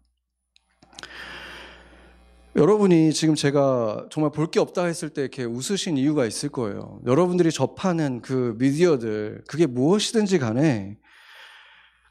여러분이 2.54 3.14
지금 3.14 3.34
제가 3.34 4.08
정말 4.10 4.30
볼 4.32 4.50
게 4.50 4.60
없다 4.60 4.84
했을 4.84 5.08
때 5.08 5.22
이렇게 5.22 5.44
웃으신 5.44 5.96
이유가 5.96 6.26
있을 6.26 6.50
거예요. 6.50 7.00
여러분들이 7.06 7.52
접하는 7.52 8.20
그 8.20 8.54
미디어들, 8.58 9.44
그게 9.48 9.64
무엇이든지 9.64 10.40
간에 10.40 10.98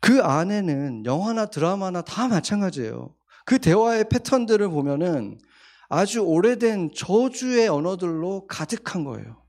그 0.01 0.23
안에는 0.23 1.05
영화나 1.05 1.45
드라마나 1.45 2.01
다 2.01 2.27
마찬가지예요. 2.27 3.13
그 3.47 3.59
대화의 3.59 4.09
패턴들을 4.09 4.67
보면은 4.67 5.39
아주 5.87 6.19
오래된 6.19 6.91
저주의 6.93 7.69
언어들로 7.69 8.45
가득한 8.45 9.05
거예요. 9.05 9.41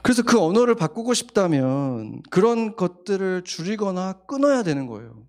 그래서 0.00 0.22
그 0.22 0.40
언어를 0.40 0.76
바꾸고 0.76 1.12
싶다면 1.12 2.22
그런 2.30 2.76
것들을 2.76 3.42
줄이거나 3.42 4.12
끊어야 4.28 4.62
되는 4.62 4.86
거예요. 4.86 5.26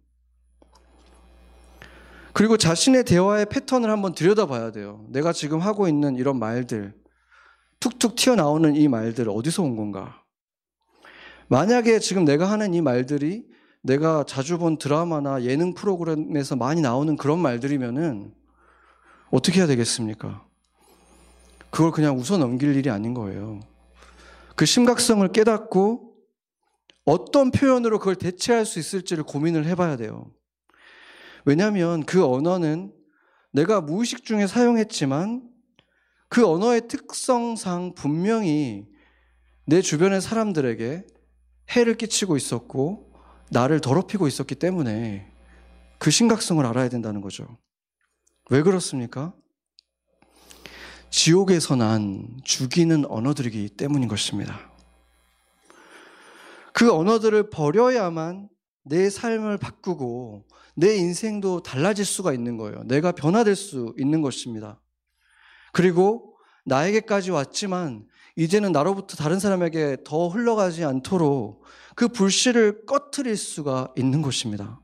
그리고 2.33 2.55
자신의 2.55 3.03
대화의 3.05 3.47
패턴을 3.47 3.89
한번 3.89 4.13
들여다봐야 4.13 4.71
돼요. 4.71 5.03
내가 5.09 5.33
지금 5.33 5.57
하고 5.57 5.87
있는 5.87 6.17
이런 6.17 6.37
말들, 6.37 6.93
툭툭 7.79 8.15
튀어나오는 8.15 8.75
이 8.75 8.87
말들 8.87 9.27
어디서 9.27 9.63
온 9.63 9.75
건가? 9.75 10.21
만약에 11.47 11.97
지금 11.97 12.25
내가 12.25 12.51
하는 12.51 12.75
이 12.75 12.81
말들이 12.81 13.50
내가 13.81 14.23
자주 14.27 14.57
본 14.57 14.77
드라마나 14.77 15.43
예능 15.43 15.73
프로그램에서 15.73 16.55
많이 16.55 16.81
나오는 16.81 17.15
그런 17.17 17.39
말들이면은 17.39 18.33
어떻게 19.31 19.59
해야 19.59 19.67
되겠습니까? 19.67 20.45
그걸 21.69 21.91
그냥 21.91 22.17
웃어 22.17 22.37
넘길 22.37 22.75
일이 22.75 22.89
아닌 22.89 23.13
거예요. 23.13 23.59
그 24.55 24.65
심각성을 24.65 25.27
깨닫고 25.29 26.13
어떤 27.05 27.49
표현으로 27.49 27.97
그걸 27.97 28.15
대체할 28.15 28.65
수 28.65 28.77
있을지를 28.77 29.23
고민을 29.23 29.65
해봐야 29.65 29.97
돼요. 29.97 30.31
왜냐하면 31.45 32.05
그 32.05 32.23
언어는 32.23 32.93
내가 33.51 33.81
무의식 33.81 34.23
중에 34.23 34.45
사용했지만 34.47 35.49
그 36.29 36.45
언어의 36.45 36.87
특성상 36.87 37.95
분명히 37.95 38.85
내 39.65 39.81
주변의 39.81 40.21
사람들에게 40.21 41.05
해를 41.71 41.95
끼치고 41.95 42.37
있었고 42.37 43.10
나를 43.51 43.81
더럽히고 43.81 44.27
있었기 44.27 44.55
때문에 44.55 45.29
그 45.99 46.09
심각성을 46.09 46.65
알아야 46.65 46.89
된다는 46.89 47.21
거죠. 47.21 47.57
왜 48.49 48.63
그렇습니까? 48.63 49.33
지옥에서 51.09 51.75
난 51.75 52.39
죽이는 52.45 53.05
언어들이기 53.05 53.69
때문인 53.69 54.07
것입니다. 54.07 54.71
그 56.73 56.93
언어들을 56.93 57.49
버려야만 57.49 58.47
내 58.83 59.09
삶을 59.09 59.57
바꾸고 59.57 60.45
내 60.75 60.95
인생도 60.95 61.61
달라질 61.61 62.05
수가 62.05 62.33
있는 62.33 62.55
거예요. 62.55 62.83
내가 62.85 63.11
변화될 63.11 63.57
수 63.57 63.93
있는 63.97 64.21
것입니다. 64.21 64.79
그리고 65.73 66.37
나에게까지 66.65 67.31
왔지만 67.31 68.07
이제는 68.35 68.71
나로부터 68.71 69.15
다른 69.15 69.39
사람에게 69.39 69.97
더 70.05 70.27
흘러가지 70.27 70.83
않도록 70.85 71.63
그 71.95 72.07
불씨를 72.07 72.85
꺼트릴 72.85 73.35
수가 73.37 73.93
있는 73.97 74.21
것입니다. 74.21 74.79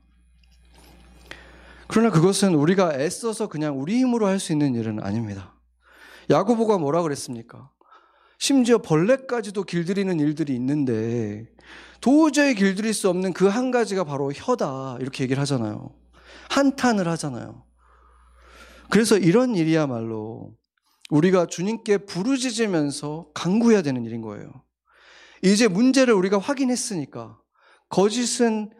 그러나 1.86 2.10
그것은 2.10 2.54
우리가 2.54 2.98
애써서 3.00 3.48
그냥 3.48 3.80
우리 3.80 3.98
힘으로 3.98 4.26
할 4.26 4.38
수 4.38 4.52
있는 4.52 4.74
일은 4.74 5.02
아닙니다. 5.02 5.54
야고보가 6.30 6.76
뭐라 6.78 7.02
그랬습니까? 7.02 7.70
심지어 8.38 8.78
벌레까지도 8.78 9.64
길들이는 9.64 10.20
일들이 10.20 10.54
있는데 10.54 11.46
도저히 12.00 12.54
길들일 12.54 12.92
수 12.94 13.08
없는 13.08 13.32
그 13.32 13.48
한 13.48 13.70
가지가 13.70 14.04
바로 14.04 14.30
혀다. 14.32 14.98
이렇게 15.00 15.24
얘기를 15.24 15.40
하잖아요. 15.40 15.90
한탄을 16.50 17.08
하잖아요. 17.08 17.64
그래서 18.90 19.16
이런 19.16 19.54
일이야말로 19.56 20.52
우리가 21.08 21.46
주님께 21.46 21.98
부르짖으면서 21.98 23.30
강구해야 23.34 23.82
되는 23.82 24.04
일인 24.04 24.20
거예요. 24.20 24.50
이제 25.42 25.68
문제를 25.68 26.14
우리가 26.14 26.38
확인했으니까 26.38 27.38
거짓은 27.88 28.70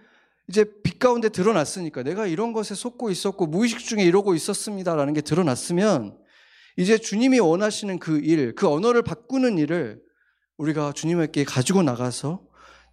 이제 0.48 0.64
빛 0.82 0.98
가운데 0.98 1.28
드러났으니까 1.28 2.02
내가 2.02 2.26
이런 2.26 2.52
것에 2.52 2.74
속고 2.74 3.10
있었고 3.10 3.46
무의식 3.46 3.80
중에 3.80 4.02
이러고 4.02 4.34
있었습니다라는 4.34 5.14
게 5.14 5.20
드러났으면 5.20 6.18
이제 6.76 6.96
주님이 6.96 7.38
원하시는 7.38 7.98
그 7.98 8.18
일, 8.20 8.54
그 8.54 8.68
언어를 8.68 9.02
바꾸는 9.02 9.58
일을 9.58 10.00
우리가 10.56 10.92
주님에게 10.92 11.44
가지고 11.44 11.82
나가서 11.82 12.42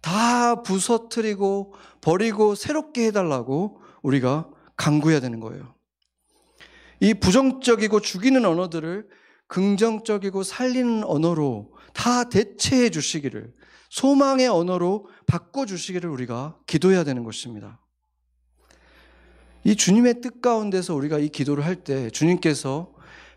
다 0.02 0.62
부서뜨리고 0.62 1.74
버리고 2.00 2.54
새롭게 2.54 3.06
해달라고 3.06 3.80
우리가 4.02 4.48
강구해야 4.76 5.20
되는 5.20 5.40
거예요. 5.40 5.74
이 7.00 7.14
부정적이고 7.14 8.00
죽이는 8.00 8.44
언어들을 8.44 9.08
긍정적이고 9.48 10.42
살리는 10.42 11.04
언어로 11.04 11.72
다 11.92 12.28
대체해 12.28 12.90
주시기를 12.90 13.52
소망의 13.90 14.48
언어로 14.48 15.08
바꿔 15.26 15.64
주시기를 15.66 16.10
우리가 16.10 16.58
기도해야 16.66 17.04
되는 17.04 17.24
것입니다. 17.24 17.80
이 19.64 19.74
주님의 19.74 20.20
뜻 20.20 20.40
가운데서 20.40 20.94
우리가 20.94 21.18
이 21.18 21.28
기도를 21.28 21.64
할 21.64 21.82
때 21.82 22.10
주님께서 22.10 22.92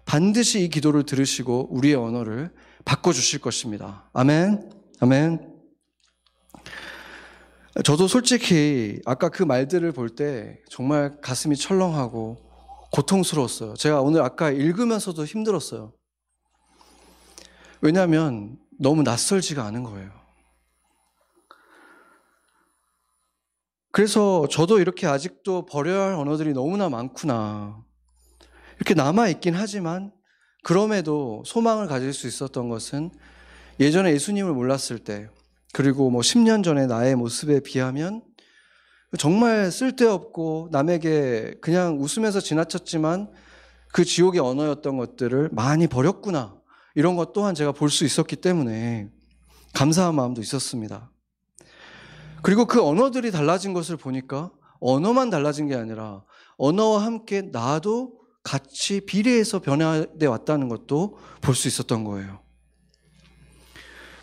반드시 0.06 0.64
이 0.64 0.70
기도를 0.70 1.04
들으시고 1.04 1.70
우리의 1.72 1.96
언어를 1.96 2.52
바꿔 2.86 3.14
주실 3.14 3.40
것입니다. 3.40 4.10
아멘. 4.14 4.70
아멘. 5.00 5.54
저도 7.84 8.08
솔직히 8.08 9.00
아까 9.06 9.30
그 9.30 9.44
말들을 9.44 9.92
볼 9.92 10.10
때 10.10 10.60
정말 10.70 11.22
가슴이 11.22 11.56
철렁하고 11.56 12.38
고통스러웠어요. 12.92 13.76
제가 13.76 14.02
오늘 14.02 14.22
아까 14.22 14.52
읽으면서도 14.52 15.24
힘들었어요. 15.26 15.94
왜냐하면 17.82 18.58
너무 18.80 19.04
낯설지가 19.04 19.64
않은 19.66 19.84
거예요. 19.84 20.12
그래서 23.92 24.48
저도 24.50 24.80
이렇게 24.80 25.08
아직도 25.08 25.66
버려야 25.66 26.08
할 26.08 26.14
언어들이 26.14 26.54
너무나 26.54 26.90
많구나. 26.90 27.84
이렇게 28.78 28.94
남아있긴 28.94 29.56
하지만 29.56 30.12
그럼에도 30.64 31.44
소망을 31.46 31.88
가질 31.88 32.14
수 32.14 32.28
있었던 32.28 32.70
것은 32.70 33.12
예전에 33.80 34.12
예수님을 34.12 34.54
몰랐을 34.54 35.00
때 35.04 35.30
그리고 35.74 36.10
뭐 36.10 36.22
10년 36.22 36.64
전에 36.64 36.86
나의 36.86 37.16
모습에 37.16 37.62
비하면 37.62 38.24
정말 39.18 39.72
쓸데없고 39.72 40.70
남에게 40.72 41.56
그냥 41.62 42.00
웃으면서 42.00 42.40
지나쳤지만 42.40 43.32
그 43.92 44.06
지옥의 44.06 44.40
언어였던 44.40 44.98
것들을 44.98 45.50
많이 45.52 45.88
버렸구나. 45.88 46.59
이런 46.96 47.16
것 47.16 47.34
또한 47.34 47.56
제가 47.56 47.72
볼 47.72 47.90
수 47.90 48.06
있었기 48.06 48.36
때문에 48.38 49.10
감사한 49.74 50.16
마음도 50.16 50.42
있었습니다. 50.42 51.12
그리고 52.42 52.66
그 52.66 52.82
언어들이 52.84 53.32
달라진 53.32 53.74
것을 53.74 53.98
보니까 53.98 54.52
언어만 54.80 55.30
달라진 55.30 55.68
게 55.68 55.76
아니라 55.76 56.24
언어와 56.58 57.04
함께 57.04 57.42
나도 57.42 58.18
같이 58.44 59.02
비례해서 59.02 59.60
변화돼 59.60 60.26
왔다는 60.26 60.70
것도 60.70 61.18
볼 61.42 61.56
수 61.56 61.68
있었던 61.68 62.04
거예요. 62.04 62.40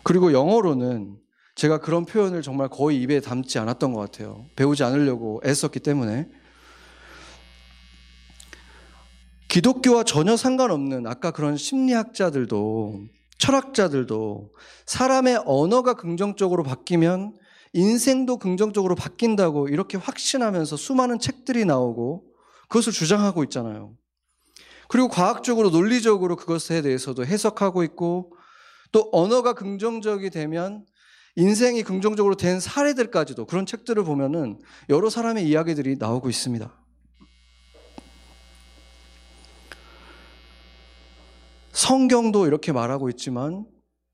그리고 0.03 0.33
영어로는 0.33 1.17
제가 1.55 1.79
그런 1.79 2.05
표현을 2.05 2.41
정말 2.41 2.69
거의 2.69 3.01
입에 3.01 3.19
담지 3.19 3.59
않았던 3.59 3.93
것 3.93 3.99
같아요. 3.99 4.45
배우지 4.55 4.83
않으려고 4.83 5.41
애썼기 5.43 5.79
때문에. 5.79 6.29
기독교와 9.57 10.03
전혀 10.03 10.37
상관없는 10.37 11.07
아까 11.07 11.31
그런 11.31 11.57
심리학자들도 11.57 13.07
철학자들도 13.39 14.51
사람의 14.85 15.41
언어가 15.47 15.95
긍정적으로 15.95 16.61
바뀌면 16.61 17.35
인생도 17.73 18.37
긍정적으로 18.37 18.93
바뀐다고 18.93 19.69
이렇게 19.69 19.97
확신하면서 19.97 20.77
수많은 20.77 21.17
책들이 21.17 21.65
나오고 21.65 22.25
그것을 22.69 22.91
주장하고 22.93 23.43
있잖아요. 23.45 23.95
그리고 24.89 25.07
과학적으로 25.07 25.71
논리적으로 25.71 26.35
그것에 26.35 26.83
대해서도 26.83 27.25
해석하고 27.25 27.81
있고 27.81 28.33
또 28.91 29.09
언어가 29.11 29.53
긍정적이 29.53 30.29
되면 30.29 30.85
인생이 31.35 31.81
긍정적으로 31.81 32.35
된 32.35 32.59
사례들까지도 32.59 33.47
그런 33.47 33.65
책들을 33.65 34.03
보면은 34.03 34.59
여러 34.89 35.09
사람의 35.09 35.47
이야기들이 35.47 35.95
나오고 35.97 36.29
있습니다. 36.29 36.86
성경도 41.77 42.47
이렇게 42.47 42.71
말하고 42.71 43.07
있지만 43.11 43.63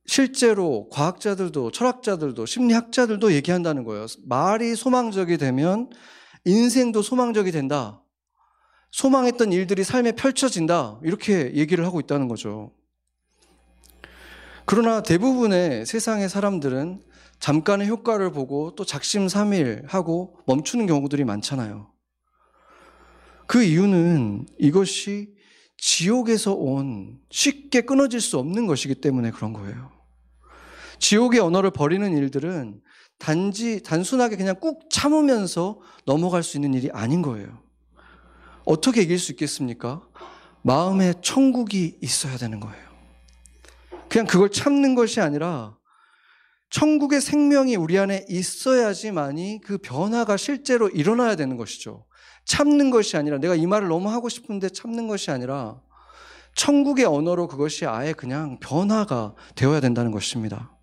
실제로 0.05 0.89
과학자들도 0.89 1.71
철학자들도 1.71 2.45
심리학자들도 2.45 3.31
얘기한다는 3.31 3.85
거예요. 3.85 4.05
말이 4.25 4.75
소망적이 4.75 5.37
되면 5.37 5.89
인생도 6.43 7.01
소망적이 7.01 7.53
된다. 7.53 8.03
소망했던 8.91 9.53
일들이 9.53 9.85
삶에 9.85 10.11
펼쳐진다. 10.11 10.99
이렇게 11.03 11.53
얘기를 11.55 11.85
하고 11.85 12.01
있다는 12.01 12.27
거죠. 12.27 12.73
그러나 14.65 15.01
대부분의 15.01 15.85
세상의 15.85 16.27
사람들은 16.27 17.01
잠깐의 17.39 17.87
효과를 17.87 18.33
보고 18.33 18.75
또 18.75 18.83
작심삼일하고 18.83 20.35
멈추는 20.47 20.85
경우들이 20.85 21.23
많잖아요. 21.23 21.89
그 23.47 23.63
이유는 23.63 24.47
이것이 24.59 25.33
지옥에서 25.77 26.53
온 26.53 27.19
쉽게 27.29 27.81
끊어질 27.81 28.21
수 28.21 28.37
없는 28.37 28.67
것이기 28.67 28.95
때문에 28.95 29.31
그런 29.31 29.53
거예요. 29.53 29.91
지옥의 30.99 31.39
언어를 31.39 31.71
버리는 31.71 32.15
일들은 32.17 32.81
단지 33.19 33.81
단순하게 33.83 34.37
그냥 34.37 34.59
꾹 34.59 34.89
참으면서 34.89 35.79
넘어갈 36.05 36.43
수 36.43 36.57
있는 36.57 36.73
일이 36.73 36.89
아닌 36.91 37.21
거예요. 37.21 37.61
어떻게 38.65 39.01
이길 39.01 39.19
수 39.19 39.31
있겠습니까? 39.33 40.01
마음에 40.61 41.13
천국이 41.21 41.97
있어야 42.01 42.37
되는 42.37 42.59
거예요. 42.59 42.93
그냥 44.09 44.25
그걸 44.27 44.49
참는 44.49 44.95
것이 44.95 45.19
아니라 45.19 45.77
천국의 46.69 47.21
생명이 47.21 47.75
우리 47.75 47.99
안에 47.99 48.25
있어야지만이 48.29 49.61
그 49.63 49.77
변화가 49.77 50.37
실제로 50.37 50.89
일어나야 50.89 51.35
되는 51.35 51.57
것이죠. 51.57 52.05
참는 52.45 52.89
것이 52.89 53.17
아니라 53.17 53.37
내가 53.37 53.55
이 53.55 53.65
말을 53.65 53.87
너무 53.87 54.09
하고 54.09 54.29
싶은데 54.29 54.69
참는 54.69 55.07
것이 55.07 55.31
아니라 55.31 55.81
천국의 56.55 57.05
언어로 57.05 57.47
그것이 57.47 57.85
아예 57.85 58.13
그냥 58.13 58.59
변화가 58.59 59.35
되어야 59.55 59.79
된다는 59.79 60.11
것입니다. 60.11 60.77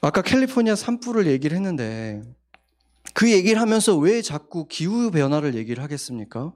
아까 0.00 0.22
캘리포니아 0.22 0.76
산불을 0.76 1.26
얘기를 1.26 1.56
했는데 1.56 2.22
그 3.14 3.30
얘기를 3.30 3.60
하면서 3.60 3.96
왜 3.96 4.22
자꾸 4.22 4.66
기후 4.66 5.10
변화를 5.10 5.54
얘기를 5.54 5.82
하겠습니까? 5.82 6.52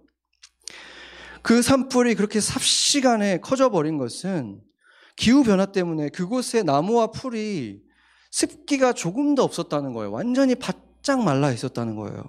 그 1.42 1.62
산불이 1.62 2.14
그렇게 2.14 2.40
삽시간에 2.40 3.38
커져버린 3.40 3.96
것은 3.96 4.60
기후 5.16 5.42
변화 5.44 5.66
때문에 5.66 6.10
그곳의 6.10 6.64
나무와 6.64 7.08
풀이 7.08 7.80
습기가 8.30 8.92
조금도 8.92 9.42
없었다는 9.42 9.92
거예요. 9.92 10.12
완전히 10.12 10.54
바짝 11.08 11.24
말라 11.24 11.50
있었다는 11.50 11.96
거예요. 11.96 12.22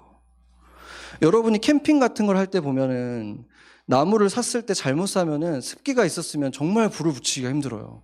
여러분이 1.20 1.58
캠핑 1.60 2.00
같은 2.00 2.26
걸 2.26 2.38
할 2.38 2.46
때 2.46 2.60
보면은 2.62 3.44
나무를 3.84 4.30
샀을 4.30 4.64
때 4.64 4.72
잘못 4.72 5.06
사면은 5.06 5.60
습기가 5.60 6.06
있었으면 6.06 6.50
정말 6.50 6.88
불을 6.88 7.12
붙이기가 7.12 7.50
힘들어요. 7.50 8.02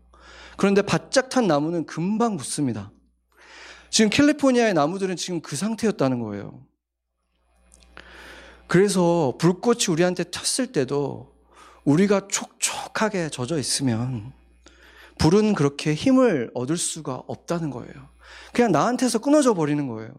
그런데 0.59 0.83
바짝 0.83 1.31
탄 1.31 1.47
나무는 1.47 1.87
금방 1.87 2.37
붙습니다. 2.37 2.93
지금 3.89 4.11
캘리포니아의 4.11 4.75
나무들은 4.75 5.17
지금 5.17 5.41
그 5.41 5.57
상태였다는 5.57 6.21
거예요. 6.21 6.63
그래서 8.67 9.33
불꽃이 9.39 9.85
우리한테 9.89 10.25
텄을 10.25 10.75
때도 10.75 11.33
우리가 11.85 12.29
촉촉하게 12.29 13.31
젖어 13.31 13.57
있으면 13.57 14.35
불은 15.17 15.55
그렇게 15.55 15.95
힘을 15.95 16.51
얻을 16.53 16.77
수가 16.77 17.23
없다는 17.27 17.71
거예요. 17.71 17.95
그냥 18.53 18.73
나한테서 18.73 19.21
끊어져 19.21 19.55
버리는 19.55 19.87
거예요. 19.87 20.13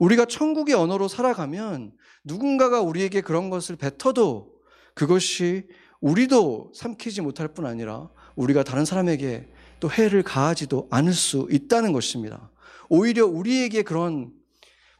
우리가 0.00 0.24
천국의 0.24 0.74
언어로 0.74 1.08
살아가면 1.08 1.92
누군가가 2.24 2.80
우리에게 2.80 3.20
그런 3.20 3.50
것을 3.50 3.76
뱉어도 3.76 4.52
그것이 4.94 5.66
우리도 6.00 6.72
삼키지 6.74 7.20
못할 7.20 7.48
뿐 7.48 7.66
아니라 7.66 8.10
우리가 8.34 8.64
다른 8.64 8.84
사람에게 8.84 9.48
또 9.78 9.90
해를 9.90 10.22
가하지도 10.22 10.88
않을 10.90 11.12
수 11.12 11.46
있다는 11.50 11.92
것입니다. 11.92 12.50
오히려 12.88 13.26
우리에게 13.26 13.82
그런 13.82 14.32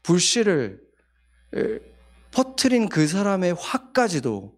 불씨를 0.02 0.80
퍼트린 2.30 2.88
그 2.88 3.06
사람의 3.08 3.54
화까지도 3.54 4.54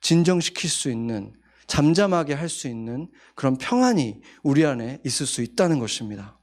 진정시킬 0.00 0.68
수 0.68 0.90
있는 0.90 1.32
잠잠하게 1.66 2.34
할 2.34 2.48
수 2.48 2.66
있는 2.66 3.08
그런 3.34 3.56
평안이 3.56 4.20
우리 4.42 4.64
안에 4.64 5.00
있을 5.04 5.26
수 5.26 5.42
있다는 5.42 5.78
것입니다. 5.78 6.38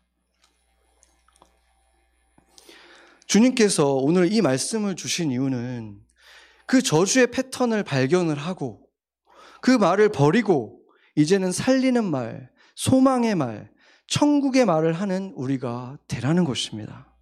주님께서 3.29 3.93
오늘 3.93 4.33
이 4.33 4.41
말씀을 4.41 4.95
주신 4.95 5.29
이유는 5.31 5.99
그 6.65 6.81
저주의 6.81 7.27
패턴을 7.27 7.83
발견을 7.83 8.35
하고 8.35 8.81
그 9.61 9.69
말을 9.69 10.09
버리고 10.09 10.81
이제는 11.15 11.51
살리는 11.51 12.03
말, 12.03 12.49
소망의 12.75 13.35
말, 13.35 13.69
천국의 14.07 14.65
말을 14.65 14.93
하는 14.93 15.31
우리가 15.35 15.99
되라는 16.07 16.43
것입니다. 16.43 17.13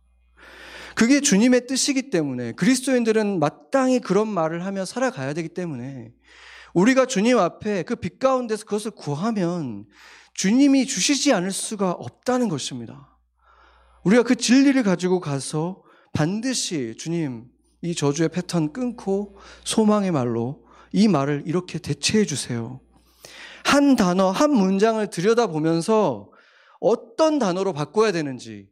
그게 0.95 1.19
주님의 1.19 1.67
뜻이기 1.67 2.09
때문에 2.09 2.53
그리스도인들은 2.53 3.39
마땅히 3.39 3.99
그런 3.99 4.29
말을 4.29 4.65
하며 4.65 4.85
살아가야 4.85 5.33
되기 5.33 5.49
때문에 5.49 6.13
우리가 6.73 7.05
주님 7.05 7.37
앞에 7.37 7.83
그 7.83 7.97
빛 7.97 8.19
가운데서 8.19 8.63
그것을 8.63 8.91
구하면 8.91 9.85
주님이 10.33 10.85
주시지 10.85 11.33
않을 11.33 11.51
수가 11.51 11.91
없다는 11.91 12.47
것입니다. 12.47 13.19
우리가 14.05 14.23
그 14.23 14.35
진리를 14.37 14.81
가지고 14.83 15.19
가서 15.19 15.83
반드시 16.17 16.95
주님 16.97 17.45
이 17.83 17.93
저주의 17.93 18.27
패턴 18.27 18.73
끊고 18.73 19.37
소망의 19.63 20.09
말로 20.09 20.65
이 20.91 21.07
말을 21.07 21.43
이렇게 21.45 21.77
대체해 21.77 22.25
주세요. 22.25 22.81
한 23.63 23.95
단어, 23.95 24.31
한 24.31 24.49
문장을 24.49 25.07
들여다보면서 25.11 26.31
어떤 26.79 27.37
단어로 27.37 27.73
바꿔야 27.73 28.11
되는지, 28.11 28.67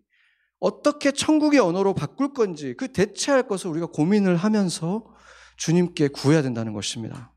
어떻게 0.59 1.11
천국의 1.11 1.59
언어로 1.59 1.93
바꿀 1.93 2.33
건지 2.33 2.73
그 2.75 2.91
대체할 2.91 3.47
것을 3.47 3.69
우리가 3.69 3.87
고민을 3.87 4.37
하면서 4.37 5.05
주님께 5.57 6.07
구해야 6.07 6.41
된다는 6.41 6.73
것입니다. 6.73 7.31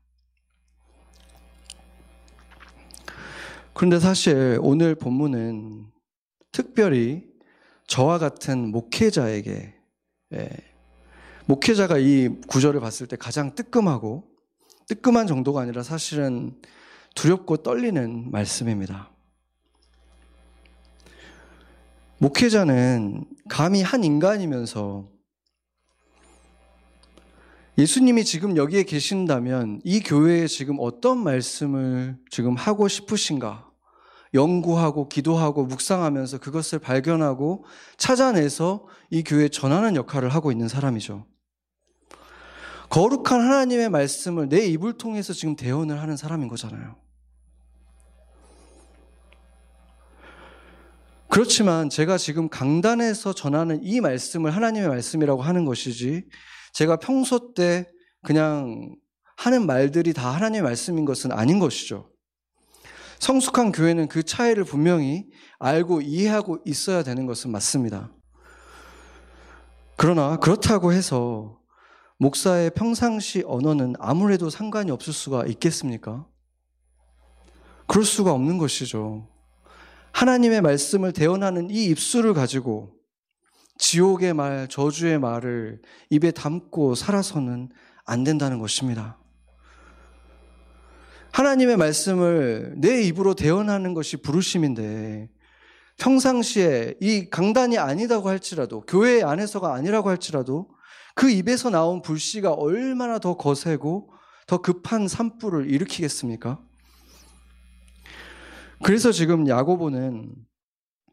그런데 3.75 3.99
사실 3.99 4.57
오늘 4.63 4.95
본문은 4.95 5.85
특별히 6.51 7.27
저와 7.85 8.17
같은 8.17 8.71
목회자에게 8.71 9.78
예, 10.33 10.49
목회자가 11.45 11.97
이 11.97 12.29
구절을 12.47 12.79
봤을 12.79 13.07
때 13.07 13.15
가장 13.15 13.55
뜨끔하고 13.55 14.27
뜨끔한 14.87 15.27
정도가 15.27 15.61
아니라 15.61 15.83
사실은 15.83 16.59
두렵고 17.15 17.57
떨리는 17.57 18.31
말씀입니다. 18.31 19.11
목회자는 22.19 23.25
감히 23.47 23.81
한 23.81 24.03
인간이면서 24.03 25.09
예수님이 27.77 28.25
지금 28.25 28.57
여기에 28.57 28.83
계신다면 28.83 29.79
이 29.85 30.01
교회에 30.01 30.47
지금 30.47 30.77
어떤 30.79 31.23
말씀을 31.23 32.17
지금 32.29 32.55
하고 32.55 32.87
싶으신가? 32.89 33.68
연구하고 34.33 35.09
기도하고 35.09 35.65
묵상하면서 35.65 36.39
그것을 36.39 36.79
발견하고 36.79 37.65
찾아내서 37.97 38.87
이 39.09 39.23
교회에 39.23 39.49
전하는 39.49 39.95
역할을 39.95 40.29
하고 40.29 40.51
있는 40.51 40.67
사람이죠. 40.67 41.25
거룩한 42.89 43.41
하나님의 43.41 43.89
말씀을 43.89 44.49
내 44.49 44.65
입을 44.65 44.93
통해서 44.93 45.33
지금 45.33 45.55
대언을 45.55 46.01
하는 46.01 46.17
사람인 46.17 46.47
거잖아요. 46.47 46.95
그렇지만 51.29 51.89
제가 51.89 52.17
지금 52.17 52.49
강단에서 52.49 53.33
전하는 53.33 53.79
이 53.83 54.01
말씀을 54.01 54.55
하나님의 54.55 54.89
말씀이라고 54.89 55.43
하는 55.43 55.63
것이지 55.63 56.25
제가 56.73 56.97
평소 56.97 57.53
때 57.53 57.87
그냥 58.23 58.95
하는 59.37 59.67
말들이 59.67 60.11
다 60.13 60.33
하나님의 60.33 60.63
말씀인 60.63 61.05
것은 61.05 61.31
아닌 61.31 61.59
것이죠. 61.59 62.09
성숙한 63.19 63.71
교회는 63.71 64.07
그 64.07 64.23
차이를 64.23 64.63
분명히 64.63 65.27
알고 65.59 66.01
이해하고 66.01 66.59
있어야 66.65 67.03
되는 67.03 67.25
것은 67.25 67.51
맞습니다. 67.51 68.09
그러나 69.97 70.37
그렇다고 70.37 70.93
해서 70.93 71.59
목사의 72.17 72.71
평상시 72.71 73.43
언어는 73.45 73.95
아무래도 73.99 74.49
상관이 74.49 74.91
없을 74.91 75.13
수가 75.13 75.45
있겠습니까? 75.45 76.25
그럴 77.87 78.05
수가 78.05 78.31
없는 78.31 78.57
것이죠. 78.57 79.27
하나님의 80.13 80.61
말씀을 80.61 81.11
대언하는 81.11 81.69
이 81.69 81.85
입술을 81.85 82.33
가지고 82.33 82.93
지옥의 83.77 84.33
말, 84.33 84.67
저주의 84.67 85.19
말을 85.19 85.81
입에 86.09 86.31
담고 86.31 86.95
살아서는 86.95 87.69
안 88.05 88.23
된다는 88.23 88.59
것입니다. 88.59 89.18
하나님의 91.31 91.77
말씀을 91.77 92.73
내 92.77 93.01
입으로 93.03 93.35
대언하는 93.35 93.93
것이 93.93 94.17
부르심인데 94.17 95.29
평상시에 95.97 96.95
이 97.01 97.29
강단이 97.29 97.77
아니다고 97.77 98.29
할지라도 98.29 98.81
교회 98.81 99.21
안에서가 99.21 99.73
아니라고 99.73 100.09
할지라도 100.09 100.69
그 101.13 101.29
입에서 101.29 101.69
나온 101.69 102.01
불씨가 102.01 102.53
얼마나 102.53 103.19
더 103.19 103.35
거세고 103.35 104.11
더 104.47 104.61
급한 104.61 105.07
산불을 105.07 105.69
일으키겠습니까? 105.69 106.59
그래서 108.81 109.11
지금 109.11 109.47
야고보는 109.47 110.33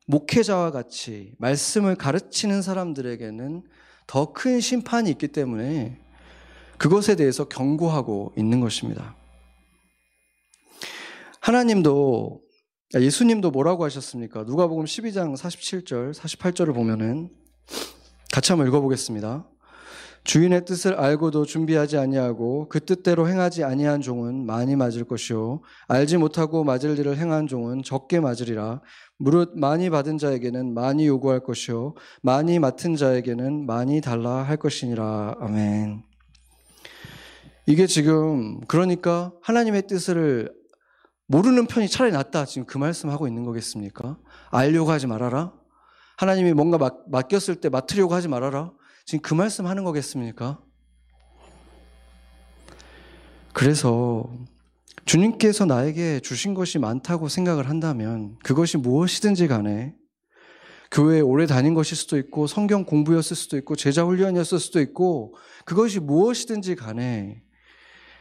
목회자와 0.06 0.70
같이 0.70 1.34
말씀을 1.38 1.96
가르치는 1.96 2.62
사람들에게는 2.62 3.64
더 4.06 4.32
큰 4.32 4.60
심판이 4.60 5.10
있기 5.10 5.28
때문에 5.28 6.00
그것에 6.78 7.16
대해서 7.16 7.48
경고하고 7.48 8.32
있는 8.36 8.60
것입니다. 8.60 9.15
하나님도 11.46 12.40
예수님도 12.96 13.52
뭐라고 13.52 13.84
하셨습니까? 13.84 14.42
누가복음 14.42 14.84
12장 14.84 15.36
47절, 15.36 16.12
48절을 16.12 16.74
보면은 16.74 17.30
같이 18.32 18.50
한번 18.50 18.66
읽어 18.66 18.80
보겠습니다. 18.80 19.48
주인의 20.24 20.64
뜻을 20.64 20.94
알고도 20.94 21.44
준비하지 21.44 21.98
아니하고 21.98 22.68
그 22.68 22.84
뜻대로 22.84 23.28
행하지 23.28 23.62
아니한 23.62 24.00
종은 24.00 24.44
많이 24.44 24.74
맞을 24.74 25.04
것이요 25.04 25.62
알지 25.86 26.16
못하고 26.16 26.64
맞을 26.64 26.98
일을 26.98 27.16
행한 27.16 27.46
종은 27.46 27.84
적게 27.84 28.18
맞으리라 28.18 28.82
무릇 29.16 29.56
많이 29.56 29.88
받은 29.88 30.18
자에게는 30.18 30.74
많이 30.74 31.06
요구할 31.06 31.44
것이요 31.44 31.94
많이 32.22 32.58
맡은 32.58 32.96
자에게는 32.96 33.66
많이 33.66 34.00
달라 34.00 34.42
할 34.42 34.56
것이니라 34.56 35.36
아멘. 35.38 36.02
이게 37.66 37.86
지금 37.86 38.58
그러니까 38.66 39.32
하나님의 39.42 39.86
뜻을 39.86 40.65
모르는 41.28 41.66
편이 41.66 41.88
차라리 41.88 42.12
낫다. 42.12 42.44
지금 42.44 42.66
그 42.66 42.78
말씀하고 42.78 43.26
있는 43.26 43.44
거겠습니까? 43.44 44.16
알려고 44.50 44.90
하지 44.90 45.06
말아라. 45.06 45.52
하나님이 46.16 46.52
뭔가 46.52 46.78
맡, 46.78 47.04
맡겼을 47.08 47.56
때 47.56 47.68
맡으려고 47.68 48.14
하지 48.14 48.28
말아라. 48.28 48.72
지금 49.04 49.22
그 49.22 49.34
말씀 49.34 49.66
하는 49.66 49.84
거겠습니까? 49.84 50.60
그래서 53.52 54.30
주님께서 55.04 55.64
나에게 55.66 56.20
주신 56.20 56.54
것이 56.54 56.78
많다고 56.78 57.28
생각을 57.28 57.68
한다면 57.68 58.36
그것이 58.42 58.76
무엇이든지 58.76 59.48
간에 59.48 59.94
교회에 60.90 61.20
오래 61.20 61.46
다닌 61.46 61.74
것일 61.74 61.96
수도 61.96 62.18
있고 62.18 62.46
성경 62.46 62.84
공부였을 62.84 63.36
수도 63.36 63.56
있고 63.56 63.76
제자 63.76 64.04
훈련이었을 64.04 64.58
수도 64.58 64.80
있고 64.80 65.34
그것이 65.64 66.00
무엇이든지 66.00 66.76
간에 66.76 67.42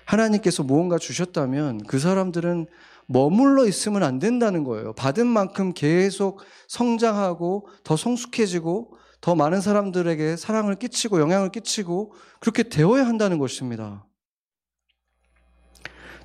하나님께서 0.06 0.64
무언가 0.64 0.98
주셨다면 0.98 1.84
그 1.88 2.00
사람들은 2.00 2.68
머물러 3.08 3.66
있으면 3.66 4.04
안 4.04 4.20
된다는 4.20 4.64
거예요. 4.64 4.94
받은 4.94 5.28
만큼 5.28 5.74
계속 5.74 6.42
성장하고 6.68 7.68
더 7.84 7.96
성숙해지고 7.96 8.98
더 9.22 9.36
많은 9.36 9.62
사람들에게 9.62 10.38
사랑을 10.38 10.76
끼치고 10.76 11.20
영향을 11.20 11.50
끼치고 11.50 12.14
그렇게 12.40 12.64
되어야 12.64 13.06
한다는 13.06 13.38
것입니다. 13.38 14.06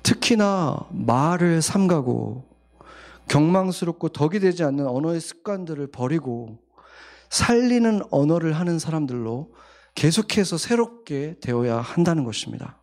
특히나 0.03 0.87
말을 0.91 1.61
삼가고 1.61 2.49
경망스럽고 3.27 4.09
덕이 4.09 4.39
되지 4.39 4.63
않는 4.63 4.87
언어의 4.87 5.21
습관들을 5.21 5.87
버리고 5.87 6.59
살리는 7.29 8.01
언어를 8.11 8.53
하는 8.53 8.77
사람들로 8.77 9.53
계속해서 9.95 10.57
새롭게 10.57 11.37
되어야 11.41 11.77
한다는 11.79 12.23
것입니다. 12.23 12.80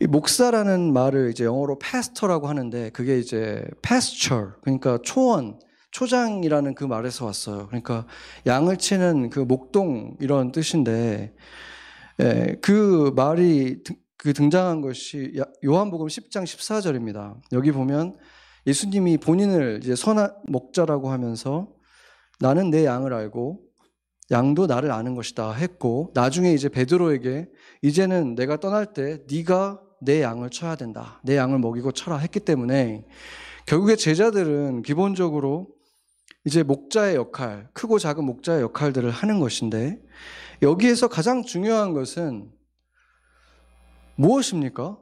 이 0.00 0.06
목사라는 0.06 0.92
말을 0.92 1.30
이제 1.30 1.44
영어로 1.44 1.78
pastor라고 1.78 2.46
하는데 2.46 2.90
그게 2.90 3.18
이제 3.18 3.64
pasture 3.82 4.50
그러니까 4.62 4.98
초원 5.02 5.58
초장이라는 5.90 6.74
그 6.74 6.84
말에서 6.84 7.24
왔어요. 7.24 7.66
그러니까 7.66 8.06
양을 8.46 8.76
치는 8.76 9.30
그 9.30 9.40
목동 9.40 10.16
이런 10.20 10.52
뜻인데 10.52 11.34
예, 12.20 12.56
그 12.60 13.12
말이 13.16 13.82
그 14.16 14.32
등장한 14.32 14.82
것이 14.82 15.32
요한복음 15.64 16.06
10장 16.06 16.44
14절입니다. 16.44 17.40
여기 17.52 17.72
보면 17.72 18.16
예수님이 18.66 19.18
본인을 19.18 19.80
이제 19.82 19.96
선한 19.96 20.30
목자라고 20.46 21.10
하면서 21.10 21.68
나는 22.38 22.70
내 22.70 22.84
양을 22.84 23.12
알고 23.12 23.60
양도 24.30 24.66
나를 24.66 24.92
아는 24.92 25.14
것이다 25.14 25.52
했고 25.52 26.12
나중에 26.14 26.52
이제 26.52 26.68
베드로에게 26.68 27.48
이제는 27.82 28.36
내가 28.36 28.58
떠날 28.58 28.92
때 28.92 29.20
네가 29.28 29.80
내 30.00 30.22
양을 30.22 30.50
쳐야 30.50 30.76
된다. 30.76 31.20
내 31.22 31.36
양을 31.36 31.58
먹이고 31.58 31.92
쳐라 31.92 32.18
했기 32.18 32.40
때문에 32.40 33.04
결국에 33.66 33.96
제자들은 33.96 34.82
기본적으로 34.82 35.68
이제 36.44 36.62
목자의 36.62 37.16
역할, 37.16 37.68
크고 37.72 37.98
작은 37.98 38.24
목자의 38.24 38.62
역할들을 38.62 39.10
하는 39.10 39.40
것인데 39.40 40.00
여기에서 40.62 41.08
가장 41.08 41.42
중요한 41.42 41.92
것은 41.92 42.50
무엇입니까? 44.16 44.98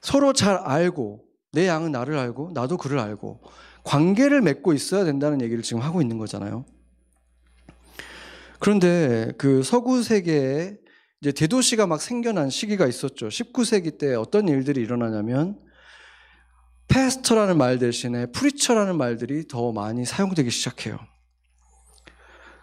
서로 0.00 0.32
잘 0.32 0.56
알고 0.56 1.24
내 1.52 1.66
양은 1.66 1.92
나를 1.92 2.16
알고 2.16 2.50
나도 2.54 2.76
그를 2.76 2.98
알고 2.98 3.42
관계를 3.84 4.40
맺고 4.42 4.72
있어야 4.72 5.04
된다는 5.04 5.40
얘기를 5.40 5.62
지금 5.62 5.82
하고 5.82 6.00
있는 6.00 6.18
거잖아요. 6.18 6.64
그런데 8.58 9.32
그 9.36 9.62
서구 9.62 10.02
세계에 10.02 10.76
이제 11.24 11.32
대도시가 11.32 11.86
막 11.86 12.02
생겨난 12.02 12.50
시기가 12.50 12.86
있었죠. 12.86 13.28
19세기 13.28 13.96
때 13.96 14.14
어떤 14.14 14.46
일들이 14.46 14.82
일어나냐면 14.82 15.58
패스터라는 16.88 17.56
말 17.56 17.78
대신에 17.78 18.26
프리처라는 18.26 18.98
말들이 18.98 19.48
더 19.48 19.72
많이 19.72 20.04
사용되기 20.04 20.50
시작해요. 20.50 20.98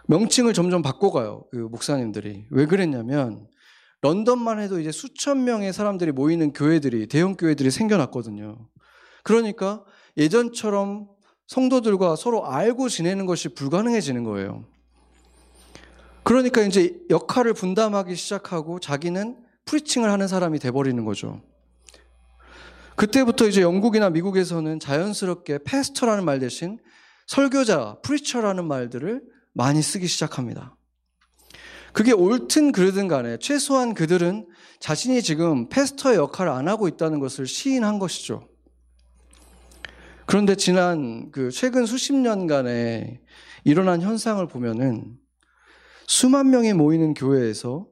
명칭을 0.06 0.54
점점 0.54 0.80
바꿔가요. 0.80 1.44
그 1.50 1.56
목사님들이. 1.56 2.46
왜 2.50 2.66
그랬냐면 2.66 3.48
런던만 4.00 4.60
해도 4.60 4.78
이제 4.78 4.92
수천 4.92 5.42
명의 5.42 5.72
사람들이 5.72 6.12
모이는 6.12 6.52
교회들이 6.52 7.08
대형 7.08 7.34
교회들이 7.34 7.72
생겨났거든요. 7.72 8.68
그러니까 9.24 9.82
예전처럼 10.16 11.08
성도들과 11.48 12.14
서로 12.14 12.46
알고 12.46 12.88
지내는 12.88 13.26
것이 13.26 13.48
불가능해지는 13.48 14.22
거예요. 14.22 14.66
그러니까 16.22 16.62
이제 16.62 16.96
역할을 17.10 17.54
분담하기 17.54 18.14
시작하고 18.14 18.78
자기는 18.78 19.36
프리칭을 19.64 20.10
하는 20.10 20.28
사람이 20.28 20.58
돼버리는 20.58 21.04
거죠. 21.04 21.42
그때부터 22.96 23.48
이제 23.48 23.62
영국이나 23.62 24.10
미국에서는 24.10 24.78
자연스럽게 24.78 25.60
패스터라는 25.64 26.24
말 26.24 26.38
대신 26.38 26.78
설교자, 27.26 27.98
프리처라는 28.02 28.66
말들을 28.66 29.22
많이 29.54 29.82
쓰기 29.82 30.06
시작합니다. 30.06 30.76
그게 31.92 32.12
옳든 32.12 32.72
그르든 32.72 33.08
간에 33.08 33.36
최소한 33.38 33.94
그들은 33.94 34.46
자신이 34.80 35.22
지금 35.22 35.68
패스터의 35.68 36.16
역할을 36.16 36.50
안 36.50 36.68
하고 36.68 36.88
있다는 36.88 37.20
것을 37.20 37.46
시인한 37.46 37.98
것이죠. 37.98 38.48
그런데 40.26 40.54
지난 40.54 41.30
그 41.30 41.50
최근 41.50 41.84
수십 41.84 42.14
년간에 42.14 43.20
일어난 43.64 44.00
현상을 44.00 44.46
보면은 44.48 45.18
수만 46.06 46.50
명이 46.50 46.72
모이는 46.72 47.14
교회에서 47.14 47.86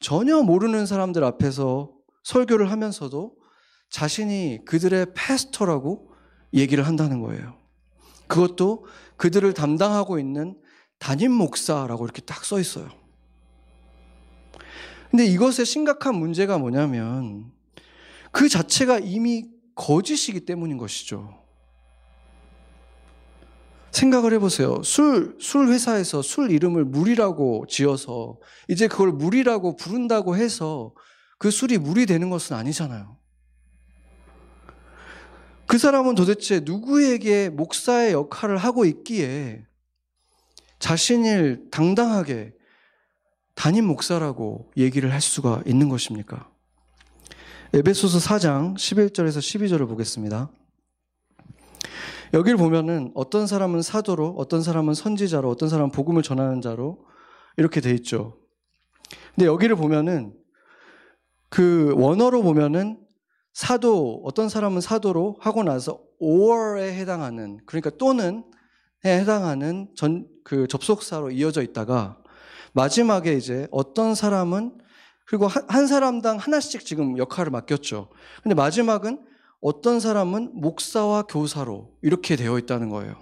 전혀 0.00 0.42
모르는 0.42 0.86
사람들 0.86 1.24
앞에서 1.24 1.90
설교를 2.24 2.70
하면서도 2.70 3.34
자신이 3.90 4.60
그들의 4.64 5.06
패스터라고 5.14 6.10
얘기를 6.52 6.86
한다는 6.86 7.20
거예요. 7.20 7.56
그것도 8.26 8.86
그들을 9.16 9.52
담당하고 9.54 10.18
있는 10.18 10.56
담임 10.98 11.32
목사라고 11.32 12.04
이렇게 12.04 12.22
딱 12.22 12.44
써 12.44 12.58
있어요. 12.58 12.88
근데 15.10 15.26
이것의 15.26 15.64
심각한 15.64 16.16
문제가 16.16 16.58
뭐냐면 16.58 17.52
그 18.32 18.48
자체가 18.48 18.98
이미 18.98 19.44
거짓이기 19.76 20.40
때문인 20.40 20.76
것이죠. 20.76 21.43
생각을 23.94 24.32
해보세요. 24.34 24.82
술, 24.82 25.36
술 25.40 25.68
회사에서 25.68 26.20
술 26.20 26.50
이름을 26.50 26.84
물이라고 26.84 27.66
지어서 27.68 28.38
이제 28.68 28.88
그걸 28.88 29.12
물이라고 29.12 29.76
부른다고 29.76 30.36
해서 30.36 30.92
그 31.38 31.50
술이 31.50 31.78
물이 31.78 32.06
되는 32.06 32.28
것은 32.28 32.56
아니잖아요. 32.56 33.16
그 35.66 35.78
사람은 35.78 36.14
도대체 36.16 36.60
누구에게 36.60 37.48
목사의 37.50 38.12
역할을 38.12 38.56
하고 38.58 38.84
있기에 38.84 39.64
자신을 40.80 41.68
당당하게 41.70 42.52
담임 43.54 43.86
목사라고 43.86 44.72
얘기를 44.76 45.12
할 45.12 45.20
수가 45.20 45.62
있는 45.66 45.88
것입니까? 45.88 46.50
에베소서 47.72 48.18
4장 48.18 48.74
11절에서 48.74 49.38
12절을 49.38 49.88
보겠습니다. 49.88 50.50
여기를 52.34 52.58
보면은 52.58 53.12
어떤 53.14 53.46
사람은 53.46 53.80
사도로, 53.82 54.34
어떤 54.36 54.60
사람은 54.60 54.94
선지자로, 54.94 55.48
어떤 55.48 55.68
사람은 55.68 55.92
복음을 55.92 56.22
전하는 56.22 56.60
자로 56.60 57.06
이렇게 57.56 57.80
돼 57.80 57.92
있죠. 57.92 58.36
근데 59.34 59.46
여기를 59.46 59.76
보면은 59.76 60.34
그 61.48 61.94
원어로 61.96 62.42
보면은 62.42 62.98
사도, 63.52 64.20
어떤 64.24 64.48
사람은 64.48 64.80
사도로 64.80 65.36
하고 65.38 65.62
나서 65.62 66.00
or에 66.18 66.94
해당하는, 66.94 67.60
그러니까 67.66 67.90
또는 67.90 68.42
에 69.04 69.20
해당하는 69.20 69.88
전, 69.94 70.26
그 70.42 70.66
접속사로 70.66 71.30
이어져 71.30 71.62
있다가 71.62 72.18
마지막에 72.72 73.34
이제 73.34 73.68
어떤 73.70 74.16
사람은 74.16 74.78
그리고 75.24 75.46
한, 75.46 75.62
한 75.68 75.86
사람당 75.86 76.38
하나씩 76.38 76.84
지금 76.84 77.16
역할을 77.16 77.52
맡겼죠. 77.52 78.08
근데 78.42 78.56
마지막은 78.56 79.24
어떤 79.64 79.98
사람은 79.98 80.50
목사와 80.60 81.22
교사로 81.22 81.96
이렇게 82.02 82.36
되어 82.36 82.58
있다는 82.58 82.90
거예요. 82.90 83.16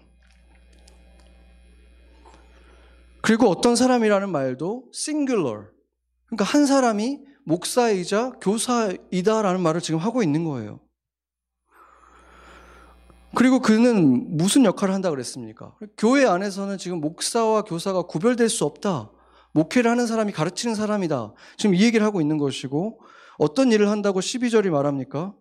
그리고 3.22 3.46
어떤 3.48 3.76
사람이라는 3.76 4.28
말도 4.28 4.90
singular. 4.92 5.68
그러니까 6.26 6.44
한 6.44 6.66
사람이 6.66 7.20
목사이자 7.44 8.32
교사이다라는 8.40 9.60
말을 9.60 9.80
지금 9.80 10.00
하고 10.00 10.20
있는 10.24 10.42
거예요. 10.42 10.80
그리고 13.36 13.60
그는 13.60 14.36
무슨 14.36 14.64
역할을 14.64 14.92
한다 14.92 15.10
그랬습니까? 15.10 15.76
교회 15.96 16.26
안에서는 16.26 16.76
지금 16.76 17.00
목사와 17.00 17.62
교사가 17.62 18.02
구별될 18.02 18.48
수 18.48 18.64
없다. 18.64 19.12
목회를 19.52 19.88
하는 19.88 20.08
사람이 20.08 20.32
가르치는 20.32 20.74
사람이다. 20.74 21.34
지금 21.56 21.76
이 21.76 21.82
얘기를 21.84 22.04
하고 22.04 22.20
있는 22.20 22.36
것이고 22.36 22.98
어떤 23.38 23.70
일을 23.70 23.90
한다고 23.90 24.18
12절이 24.18 24.70
말합니까? 24.70 25.34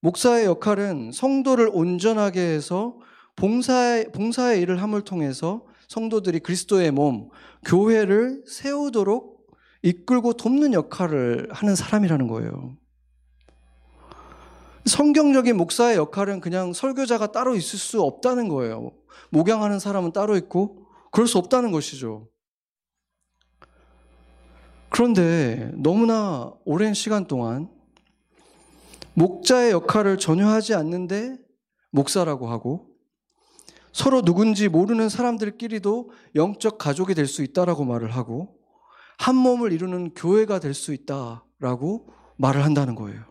목사의 0.00 0.44
역할은 0.46 1.10
성도를 1.12 1.70
온전하게 1.72 2.40
해서 2.40 2.98
봉사의, 3.36 4.12
봉사의 4.12 4.60
일을 4.62 4.82
함을 4.82 5.02
통해서 5.02 5.64
성도들이 5.88 6.40
그리스도의 6.40 6.90
몸, 6.90 7.30
교회를 7.64 8.44
세우도록 8.46 9.38
이끌고 9.82 10.34
돕는 10.34 10.72
역할을 10.72 11.48
하는 11.50 11.74
사람이라는 11.74 12.28
거예요. 12.28 12.76
성경적인 14.84 15.56
목사의 15.56 15.96
역할은 15.96 16.40
그냥 16.40 16.72
설교자가 16.72 17.32
따로 17.32 17.54
있을 17.54 17.78
수 17.78 18.02
없다는 18.02 18.48
거예요. 18.48 18.92
목양하는 19.30 19.78
사람은 19.78 20.12
따로 20.12 20.36
있고 20.36 20.86
그럴 21.10 21.26
수 21.26 21.38
없다는 21.38 21.72
것이죠. 21.72 22.28
그런데 24.88 25.70
너무나 25.74 26.52
오랜 26.64 26.94
시간 26.94 27.26
동안 27.26 27.68
목자의 29.18 29.72
역할을 29.72 30.18
전혀 30.18 30.46
하지 30.46 30.74
않는데 30.74 31.36
목사라고 31.90 32.48
하고 32.48 32.88
서로 33.92 34.22
누군지 34.22 34.68
모르는 34.68 35.08
사람들끼리도 35.08 36.10
영적 36.36 36.78
가족이 36.78 37.14
될 37.14 37.26
수 37.26 37.42
있다라고 37.42 37.84
말을 37.84 38.10
하고 38.14 38.56
한 39.18 39.34
몸을 39.34 39.72
이루는 39.72 40.14
교회가 40.14 40.60
될 40.60 40.72
수 40.74 40.92
있다라고 40.94 42.08
말을 42.36 42.64
한다는 42.64 42.94
거예요. 42.94 43.24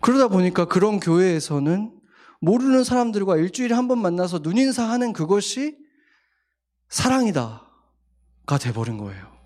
그러다 0.00 0.28
보니까 0.28 0.64
그런 0.64 0.98
교회에서는 0.98 1.92
모르는 2.40 2.82
사람들과 2.82 3.36
일주일에 3.36 3.74
한 3.74 3.86
번 3.88 4.00
만나서 4.00 4.40
눈인사하는 4.40 5.12
그것이 5.12 5.76
사랑이다가 6.88 8.58
돼버린 8.60 8.96
거예요. 8.98 9.37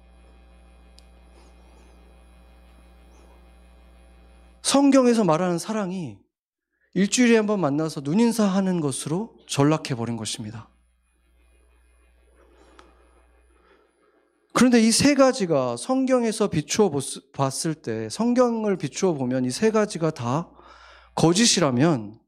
성경에서 4.63 5.25
말하는 5.25 5.59
사랑이 5.59 6.19
일주일에 6.95 7.37
한 7.37 7.47
번 7.47 7.61
만나서 7.61 8.01
눈인사하는 8.03 8.81
것으로 8.81 9.37
전락해버린 9.49 10.17
것입니다. 10.17 10.69
그런데 14.53 14.81
이 14.81 14.93
세 14.93 15.15
가지가 15.15 15.77
성경에서 15.79 16.49
비추어 16.49 16.91
봤을 17.33 17.75
때, 17.75 18.09
성경을 18.11 18.77
비추어 18.77 19.15
보면 19.15 19.45
이 19.47 19.51
세 19.51 19.71
가지가 19.71 20.11
다 20.11 20.51
거짓이라면, 21.15 22.21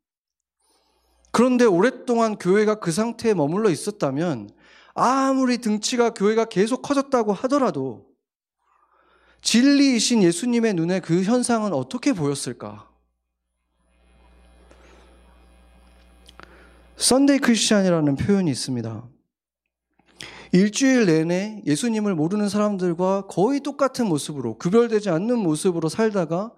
그런데 1.30 1.64
오랫동안 1.66 2.36
교회가 2.36 2.76
그 2.80 2.90
상태에 2.92 3.34
머물러 3.34 3.68
있었다면, 3.68 4.50
아무리 4.94 5.58
덩치가 5.58 6.10
교회가 6.10 6.46
계속 6.46 6.80
커졌다고 6.80 7.32
하더라도, 7.34 8.06
진리이신 9.44 10.22
예수님의 10.22 10.72
눈에 10.74 11.00
그 11.00 11.22
현상은 11.22 11.74
어떻게 11.74 12.12
보였을까? 12.12 12.88
Sunday 16.96 17.38
Christian이라는 17.38 18.16
표현이 18.16 18.50
있습니다. 18.50 19.06
일주일 20.52 21.06
내내 21.06 21.62
예수님을 21.66 22.14
모르는 22.14 22.48
사람들과 22.48 23.26
거의 23.26 23.60
똑같은 23.60 24.06
모습으로 24.06 24.56
구별되지 24.56 25.10
않는 25.10 25.38
모습으로 25.38 25.88
살다가 25.88 26.52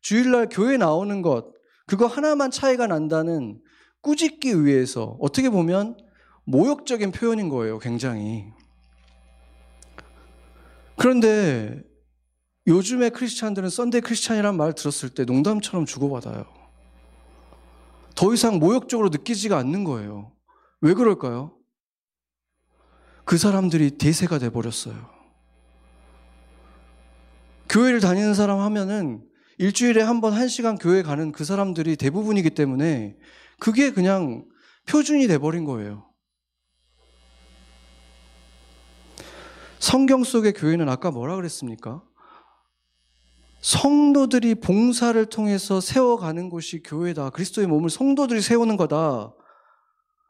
주일날 0.00 0.48
교회 0.50 0.76
나오는 0.76 1.22
것 1.22 1.52
그거 1.86 2.06
하나만 2.06 2.52
차이가 2.52 2.86
난다는 2.86 3.60
꾸짖기 4.02 4.64
위해서 4.64 5.16
어떻게 5.20 5.50
보면 5.50 5.96
모욕적인 6.44 7.10
표현인 7.10 7.48
거예요, 7.48 7.78
굉장히. 7.80 8.44
그런데 10.96 11.89
요즘의 12.70 13.10
크리스찬들은 13.10 13.68
Sunday 13.68 14.00
Christian이란 14.00 14.56
말 14.56 14.72
들었을 14.74 15.08
때 15.10 15.24
농담처럼 15.24 15.86
주고받아요. 15.86 16.44
더 18.14 18.32
이상 18.32 18.58
모욕적으로 18.58 19.08
느끼지가 19.08 19.58
않는 19.58 19.82
거예요. 19.84 20.32
왜 20.80 20.94
그럴까요? 20.94 21.56
그 23.24 23.38
사람들이 23.38 23.98
대세가 23.98 24.38
돼 24.38 24.50
버렸어요. 24.50 25.10
교회를 27.68 28.00
다니는 28.00 28.34
사람 28.34 28.60
하면은 28.60 29.24
일주일에 29.58 30.00
한 30.02 30.20
번 30.20 30.32
한 30.32 30.48
시간 30.48 30.78
교회 30.78 31.02
가는 31.02 31.32
그 31.32 31.44
사람들이 31.44 31.96
대부분이기 31.96 32.50
때문에 32.50 33.16
그게 33.58 33.90
그냥 33.90 34.44
표준이 34.86 35.26
돼 35.26 35.38
버린 35.38 35.64
거예요. 35.64 36.08
성경 39.78 40.24
속의 40.24 40.52
교회는 40.54 40.88
아까 40.88 41.10
뭐라 41.10 41.36
그랬습니까? 41.36 42.02
성도들이 43.60 44.56
봉사를 44.56 45.24
통해서 45.26 45.80
세워가는 45.80 46.48
곳이 46.48 46.82
교회다. 46.82 47.30
그리스도의 47.30 47.66
몸을 47.66 47.90
성도들이 47.90 48.40
세우는 48.40 48.76
거다. 48.76 49.34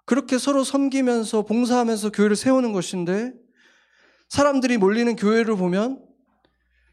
그렇게 0.05 0.39
서로 0.39 0.65
섬기면서 0.65 1.43
봉사하면서 1.43 2.11
교회를 2.11 2.35
세우는 2.35 2.73
것인데 2.73 3.33
사람들이 4.29 4.79
몰리는 4.79 5.15
교회를 5.17 5.57
보면 5.57 6.05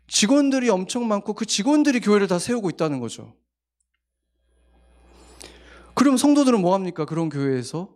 직원들이 0.07 0.69
엄청 0.69 1.07
많고 1.07 1.33
그 1.33 1.45
직원들이 1.45 1.99
교회를 1.99 2.27
다 2.27 2.39
세우고 2.39 2.69
있다는 2.69 2.99
거죠. 2.99 3.35
그럼 5.95 6.15
성도들은 6.15 6.61
뭐 6.61 6.75
합니까? 6.75 7.05
그런 7.05 7.29
교회에서 7.29 7.89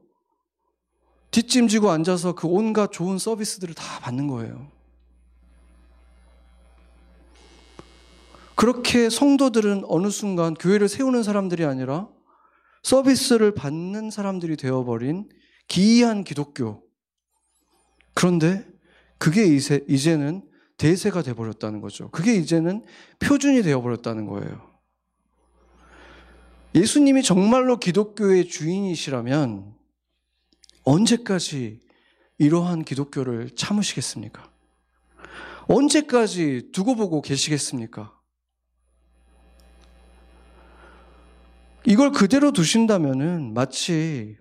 뒷짐지고 1.29 1.91
앉아서 1.91 2.33
그 2.33 2.47
온갖 2.47 2.91
좋은 2.91 3.19
서비스들을 3.19 3.75
다 3.75 3.99
받는 3.99 4.27
거예요. 4.27 4.71
그렇게 8.61 9.09
성도들은 9.09 9.85
어느 9.87 10.11
순간 10.11 10.53
교회를 10.53 10.87
세우는 10.87 11.23
사람들이 11.23 11.65
아니라 11.65 12.07
서비스를 12.83 13.55
받는 13.55 14.11
사람들이 14.11 14.55
되어버린 14.55 15.27
기이한 15.67 16.23
기독교. 16.23 16.83
그런데 18.13 18.63
그게 19.17 19.45
이제, 19.45 19.83
이제는 19.89 20.47
대세가 20.77 21.23
되어버렸다는 21.23 21.81
거죠. 21.81 22.11
그게 22.11 22.35
이제는 22.35 22.85
표준이 23.17 23.63
되어버렸다는 23.63 24.27
거예요. 24.27 24.61
예수님이 26.75 27.23
정말로 27.23 27.79
기독교의 27.79 28.47
주인이시라면 28.47 29.73
언제까지 30.83 31.79
이러한 32.37 32.83
기독교를 32.83 33.55
참으시겠습니까? 33.55 34.51
언제까지 35.67 36.69
두고 36.71 36.93
보고 36.93 37.23
계시겠습니까? 37.23 38.20
이걸 41.85 42.11
그대로 42.11 42.51
두신다면은 42.51 43.53
마치 43.53 44.37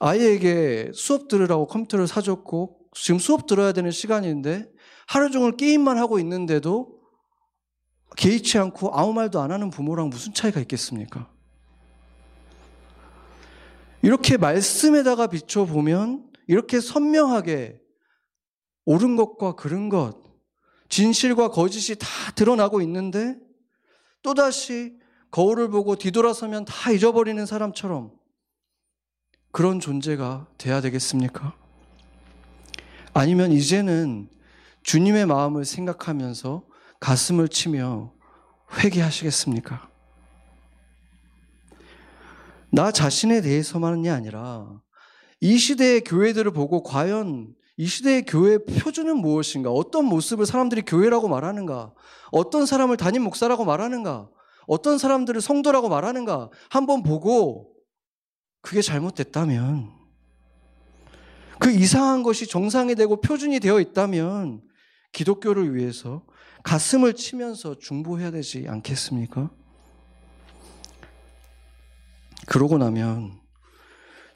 아이에게 0.00 0.90
수업 0.94 1.28
들으라고 1.28 1.66
컴퓨터를 1.66 2.08
사줬고 2.08 2.78
지금 2.94 3.18
수업 3.20 3.46
들어야 3.46 3.72
되는 3.72 3.90
시간인데 3.90 4.68
하루 5.06 5.30
종일 5.30 5.56
게임만 5.56 5.96
하고 5.96 6.18
있는데도 6.18 7.00
개의치 8.16 8.58
않고 8.58 8.94
아무 8.94 9.12
말도 9.12 9.40
안 9.40 9.52
하는 9.52 9.70
부모랑 9.70 10.10
무슨 10.10 10.34
차이가 10.34 10.60
있겠습니까? 10.60 11.30
이렇게 14.02 14.36
말씀에다가 14.36 15.28
비춰보면 15.28 16.28
이렇게 16.48 16.80
선명하게 16.80 17.80
옳은 18.84 19.14
것과 19.14 19.54
그른 19.54 19.88
것, 19.88 20.20
진실과 20.88 21.48
거짓이 21.48 21.96
다 21.96 22.08
드러나고 22.34 22.82
있는데 22.82 23.36
또다시 24.22 25.00
거울을 25.32 25.68
보고 25.68 25.96
뒤돌아서면 25.96 26.66
다 26.66 26.92
잊어버리는 26.92 27.44
사람처럼 27.44 28.12
그런 29.50 29.80
존재가 29.80 30.46
돼야 30.58 30.80
되겠습니까? 30.80 31.54
아니면 33.14 33.50
이제는 33.50 34.28
주님의 34.82 35.26
마음을 35.26 35.64
생각하면서 35.64 36.64
가슴을 37.00 37.48
치며 37.48 38.12
회개하시겠습니까? 38.78 39.88
나 42.70 42.90
자신에 42.90 43.40
대해서만이 43.40 44.10
아니라 44.10 44.80
이 45.40 45.56
시대의 45.56 46.02
교회들을 46.04 46.50
보고 46.52 46.82
과연 46.82 47.54
이 47.78 47.86
시대의 47.86 48.26
교회의 48.26 48.64
표준은 48.66 49.16
무엇인가? 49.16 49.70
어떤 49.70 50.04
모습을 50.04 50.44
사람들이 50.44 50.82
교회라고 50.82 51.28
말하는가? 51.28 51.92
어떤 52.30 52.66
사람을 52.66 52.98
담임 52.98 53.22
목사라고 53.22 53.64
말하는가? 53.64 54.28
어떤 54.66 54.98
사람들을 54.98 55.40
성도라고 55.40 55.88
말하는가? 55.88 56.50
한번 56.70 57.02
보고 57.02 57.72
그게 58.60 58.80
잘못됐다면 58.82 59.90
그 61.58 61.70
이상한 61.70 62.22
것이 62.22 62.46
정상이 62.46 62.94
되고 62.94 63.20
표준이 63.20 63.60
되어 63.60 63.80
있다면 63.80 64.62
기독교를 65.12 65.74
위해서 65.76 66.24
가슴을 66.64 67.14
치면서 67.14 67.78
중보해야 67.78 68.30
되지 68.30 68.66
않겠습니까? 68.68 69.50
그러고 72.46 72.78
나면 72.78 73.40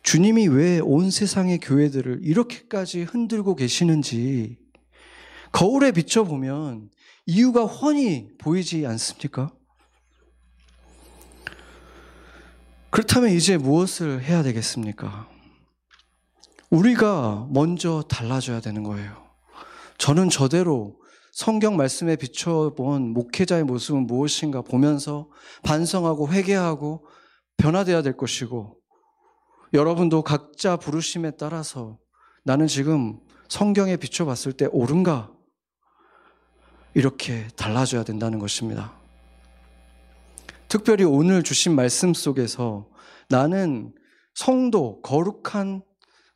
주님이 0.02 0.46
왜 0.48 0.80
온 0.80 1.10
세상의 1.10 1.58
교회들을 1.58 2.20
이렇게까지 2.22 3.02
흔들고 3.02 3.56
계시는지 3.56 4.58
거울에 5.50 5.90
비춰보면 5.90 6.90
이유가 7.26 7.64
훤히 7.64 8.28
보이지 8.38 8.86
않습니까? 8.86 9.52
그렇다면 12.96 13.28
이제 13.28 13.58
무엇을 13.58 14.22
해야 14.22 14.42
되겠습니까? 14.42 15.28
우리가 16.70 17.46
먼저 17.50 18.02
달라져야 18.08 18.60
되는 18.60 18.84
거예요. 18.84 19.22
저는 19.98 20.30
저대로 20.30 20.96
성경 21.30 21.76
말씀에 21.76 22.16
비춰본 22.16 23.12
목회자의 23.12 23.64
모습은 23.64 24.06
무엇인가 24.06 24.62
보면서 24.62 25.28
반성하고 25.62 26.30
회개하고 26.30 27.06
변화되어야 27.58 28.00
될 28.00 28.16
것이고 28.16 28.78
여러분도 29.74 30.22
각자 30.22 30.78
부르심에 30.78 31.32
따라서 31.32 31.98
나는 32.44 32.66
지금 32.66 33.20
성경에 33.50 33.98
비춰봤을 33.98 34.54
때 34.54 34.68
옳은가? 34.72 35.30
이렇게 36.94 37.46
달라져야 37.56 38.04
된다는 38.04 38.38
것입니다. 38.38 38.95
특별히 40.68 41.04
오늘 41.04 41.42
주신 41.42 41.74
말씀 41.74 42.12
속에서 42.12 42.88
나는 43.28 43.94
성도, 44.34 45.00
거룩한, 45.02 45.82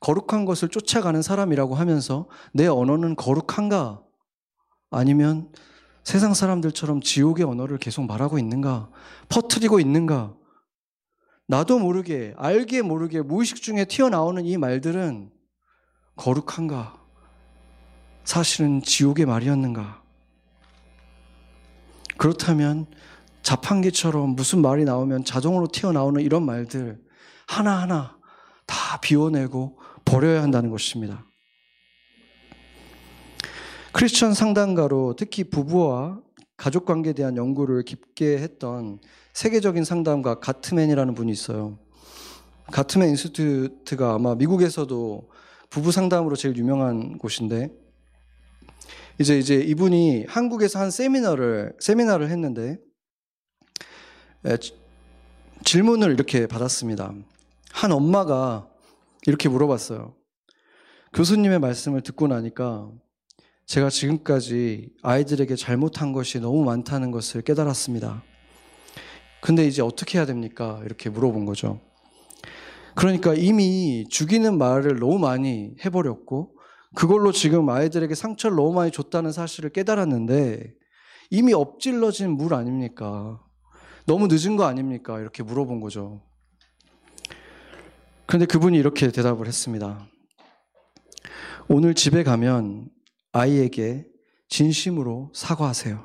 거룩한 0.01 0.45
것을 0.45 0.69
쫓아가는 0.69 1.21
사람이라고 1.21 1.75
하면서 1.75 2.29
내 2.53 2.67
언어는 2.67 3.17
거룩한가? 3.17 4.03
아니면 4.91 5.53
세상 6.05 6.33
사람들처럼 6.33 7.01
지옥의 7.03 7.45
언어를 7.45 7.79
계속 7.79 8.07
말하고 8.07 8.39
있는가? 8.39 8.91
퍼트리고 9.29 9.81
있는가? 9.81 10.35
나도 11.47 11.79
모르게, 11.79 12.35
알게 12.37 12.83
모르게 12.83 13.23
무의식 13.23 13.61
중에 13.61 13.85
튀어나오는 13.85 14.45
이 14.47 14.57
말들은 14.57 15.31
거룩한가? 16.17 16.99
사실은 18.25 18.81
지옥의 18.83 19.27
말이었는가? 19.27 20.03
그렇다면 22.17 22.87
자판기처럼 23.51 24.37
무슨 24.37 24.63
말이 24.63 24.85
나오면 24.85 25.25
자동으로 25.25 25.67
튀어나오는 25.67 26.23
이런 26.23 26.47
말들 26.47 27.01
하나하나 27.49 28.17
다 28.65 29.01
비워내고 29.01 29.77
버려야 30.05 30.41
한다는 30.45 30.71
것입니다. 30.71 31.27
크리스천 33.93 34.35
상담가로 34.35 35.17
특히 35.19 35.43
부부와 35.43 36.21
가족 36.57 36.85
관계에 36.85 37.13
대한 37.13 37.37
연구를 37.37 37.83
깊게 37.83 38.39
했던 38.39 39.01
세계적인 39.33 39.83
상담가 39.83 40.39
가트맨이라는 40.39 41.15
분이 41.15 41.33
있어요. 41.33 41.77
가트맨 42.71 43.09
인스튜트가 43.09 44.15
아마 44.15 44.37
미국에서도 44.37 45.29
부부 45.71 45.91
상담으로 45.91 46.37
제일 46.37 46.57
유명한 46.57 47.19
곳인데 47.19 47.69
이제 49.19 49.37
이제 49.41 49.57
이분이 49.57 50.27
한국에서 50.29 50.79
한 50.79 50.93
세미나를 50.93 51.75
세미나를 51.81 52.31
했는데 52.31 52.79
에, 52.79 52.90
질문을 55.65 56.13
이렇게 56.13 56.47
받았습니다. 56.47 57.13
한 57.73 57.93
엄마가 57.93 58.69
이렇게 59.27 59.49
물어봤어요. 59.49 60.15
교수님의 61.13 61.59
말씀을 61.59 62.03
듣고 62.03 62.29
나니까 62.29 62.91
제가 63.67 63.91
지금까지 63.91 64.93
아이들에게 65.03 65.55
잘못한 65.57 66.13
것이 66.13 66.41
너무 66.41 66.65
많다는 66.65 67.11
것을 67.11 67.43
깨달았습니다. 67.43 68.23
근데 69.41 69.67
이제 69.67 69.83
어떻게 69.83 70.19
해야 70.19 70.27
됩니까? 70.27 70.81
이렇게 70.85 71.09
물어본 71.09 71.45
거죠. 71.45 71.81
그러니까 72.95 73.35
이미 73.35 74.07
죽이는 74.09 74.59
말을 74.59 74.99
너무 74.99 75.19
많이 75.19 75.75
해버렸고, 75.85 76.57
그걸로 76.95 77.31
지금 77.33 77.69
아이들에게 77.69 78.15
상처를 78.15 78.57
너무 78.57 78.73
많이 78.73 78.91
줬다는 78.91 79.33
사실을 79.33 79.71
깨달았는데, 79.71 80.75
이미 81.31 81.53
엎질러진 81.53 82.33
물 82.33 82.55
아닙니까? 82.55 83.41
너무 84.07 84.29
늦은 84.29 84.57
거 84.57 84.65
아닙니까? 84.65 85.21
이렇게 85.21 85.43
물어본 85.43 85.81
거죠. 85.81 86.23
그런데 88.27 88.47
그분이 88.47 88.79
이렇게 88.79 89.11
대답을 89.11 89.47
했습니다. 89.47 90.07
오늘 91.69 91.95
집에 91.95 92.23
가면 92.23 92.89
아이에게 93.33 94.07
진심으로 94.49 95.33
사과하세요. 95.35 96.05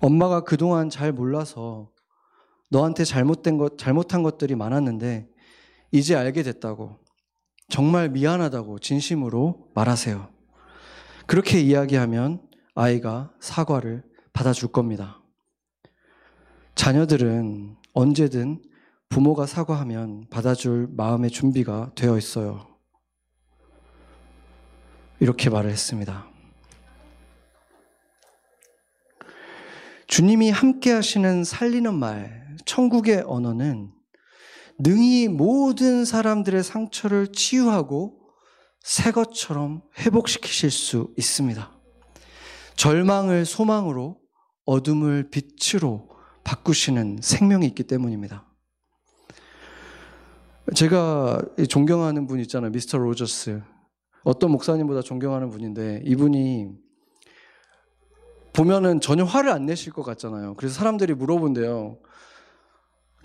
엄마가 0.00 0.44
그동안 0.44 0.90
잘 0.90 1.12
몰라서 1.12 1.90
너한테 2.70 3.04
잘못된 3.04 3.56
것, 3.56 3.78
잘못한 3.78 4.22
것들이 4.22 4.54
많았는데 4.54 5.28
이제 5.92 6.14
알게 6.14 6.42
됐다고 6.42 6.98
정말 7.68 8.10
미안하다고 8.10 8.80
진심으로 8.80 9.70
말하세요. 9.74 10.28
그렇게 11.26 11.60
이야기하면 11.60 12.42
아이가 12.74 13.32
사과를 13.40 14.04
받아줄 14.32 14.72
겁니다. 14.72 15.23
자녀들은 16.84 17.76
언제든 17.94 18.62
부모가 19.08 19.46
사과하면 19.46 20.26
받아줄 20.28 20.88
마음의 20.90 21.30
준비가 21.30 21.90
되어 21.94 22.18
있어요. 22.18 22.76
이렇게 25.18 25.48
말을 25.48 25.70
했습니다. 25.70 26.26
주님이 30.08 30.50
함께 30.50 30.92
하시는 30.92 31.42
살리는 31.42 31.94
말, 31.94 32.54
천국의 32.66 33.24
언어는 33.26 33.90
능히 34.78 35.28
모든 35.28 36.04
사람들의 36.04 36.62
상처를 36.62 37.32
치유하고 37.32 38.20
새 38.80 39.10
것처럼 39.10 39.80
회복시키실 40.00 40.70
수 40.70 41.14
있습니다. 41.16 41.80
절망을 42.76 43.46
소망으로, 43.46 44.18
어둠을 44.66 45.30
빛으로 45.30 46.13
바꾸시는 46.44 47.18
생명이 47.22 47.66
있기 47.68 47.84
때문입니다. 47.84 48.44
제가 50.74 51.42
존경하는 51.68 52.26
분 52.26 52.40
있잖아요. 52.40 52.70
미스터 52.70 52.98
로저스. 52.98 53.62
어떤 54.22 54.50
목사님보다 54.52 55.02
존경하는 55.02 55.50
분인데 55.50 56.02
이분이 56.04 56.70
보면은 58.54 59.00
전혀 59.00 59.24
화를 59.24 59.50
안 59.50 59.66
내실 59.66 59.92
것 59.92 60.02
같잖아요. 60.02 60.54
그래서 60.54 60.74
사람들이 60.74 61.14
물어본대요. 61.14 61.98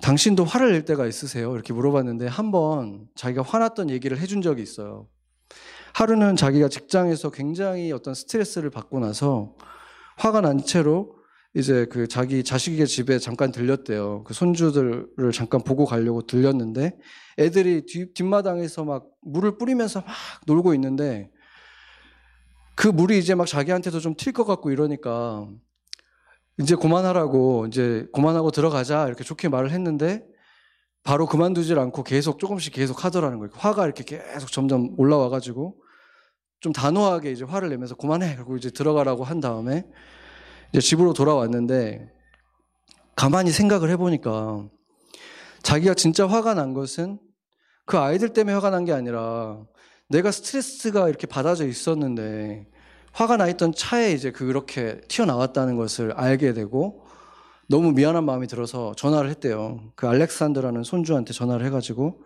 당신도 0.02 0.44
화를 0.44 0.72
낼 0.72 0.86
때가 0.86 1.06
있으세요? 1.06 1.54
이렇게 1.54 1.74
물어봤는데 1.74 2.28
한 2.28 2.52
번 2.52 3.08
자기가 3.16 3.44
화났던 3.44 3.90
얘기를 3.90 4.18
해준 4.18 4.42
적이 4.42 4.64
있어요. 4.64 5.08
하루는 5.94 6.36
자기가 6.36 6.68
직장에서 6.70 7.32
굉장히 7.32 7.92
어떤 7.92 8.14
스트레스를 8.14 8.70
받고 8.70 9.00
나서 9.00 9.56
화가 10.18 10.42
난 10.42 10.58
채로 10.64 11.19
이제 11.56 11.86
그 11.86 12.08
자기 12.08 12.44
자식의 12.44 12.88
집에 12.88 13.18
잠깐 13.20 13.52
들렸대요. 13.52 14.24
그 14.24 14.34
손주들을 14.34 15.32
잠깐 15.34 15.62
보고 15.64 15.86
가려고 15.86 16.22
들렸는데 16.22 16.96
애들이 17.40 17.86
뒤, 17.86 18.14
뒷마당에서 18.14 18.84
막 18.86 19.08
물을 19.22 19.58
뿌리면서 19.58 20.02
막 20.02 20.08
놀고 20.46 20.74
있는데 20.76 21.30
그 22.76 22.88
물이 22.88 23.18
이제 23.18 23.36
막 23.36 23.48
자기한테도 23.48 24.00
좀 24.00 24.16
튈 24.16 24.32
것 24.32 24.46
같고 24.46 24.72
이러니까 24.72 25.48
이제 26.60 26.76
그만하라고 26.76 27.66
이제 27.68 28.06
그만하고 28.14 28.52
들어가자 28.52 29.08
이렇게 29.08 29.24
좋게 29.24 29.50
말을 29.50 29.72
했는데 29.72 30.24
바로 31.04 31.26
그만두질 31.26 31.80
않고 31.80 32.04
계속 32.04 32.38
조금씩 32.40 32.74
계속 32.74 33.06
하더라는 33.06 33.40
거예요. 33.40 33.52
화가 33.56 33.86
이렇게 33.86 34.04
계속 34.04 34.52
점점 34.52 34.94
올라와 34.98 35.30
가지고 35.30 35.78
좀 36.60 36.74
단호하게 36.74 37.32
이제 37.32 37.44
화를 37.46 37.70
내면서 37.70 37.96
그만해. 37.96 38.36
그리고 38.36 38.58
이제 38.58 38.70
들어가라고 38.70 39.24
한 39.24 39.40
다음에 39.40 39.86
이제 40.72 40.80
집으로 40.82 41.14
돌아왔는데 41.14 42.12
가만히 43.16 43.52
생각을 43.52 43.90
해보니까 43.92 44.68
자기가 45.64 45.94
진짜 45.94 46.28
화가 46.28 46.54
난 46.54 46.74
것은 46.74 47.20
그 47.86 47.98
아이들 47.98 48.30
때문에 48.34 48.54
화가 48.54 48.70
난 48.70 48.86
게 48.86 48.94
아니라 48.94 49.60
내가 50.10 50.32
스트레스가 50.32 51.10
이렇게 51.10 51.28
받아져 51.28 51.66
있었는데 51.68 52.68
화가 53.12 53.38
나 53.38 53.48
있던 53.48 53.74
차에 53.74 54.12
이제 54.14 54.32
그렇게 54.32 55.02
튀어나왔다는 55.08 55.76
것을 55.76 56.12
알게 56.14 56.54
되고 56.54 57.06
너무 57.68 57.92
미안한 57.92 58.24
마음이 58.26 58.48
들어서 58.48 58.94
전화를 58.96 59.30
했대요. 59.30 59.92
그 59.96 60.08
알렉산드라는 60.08 60.84
손주한테 60.84 61.34
전화를 61.34 61.66
해가지고 61.68 62.22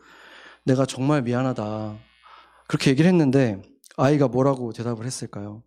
내가 0.64 0.86
정말 0.86 1.22
미안하다. 1.22 1.98
그렇게 2.68 2.92
얘기를 2.92 3.10
했는데 3.10 3.62
아이가 3.98 4.28
뭐라고 4.30 4.72
대답을 4.72 5.06
했을까요? 5.06 5.64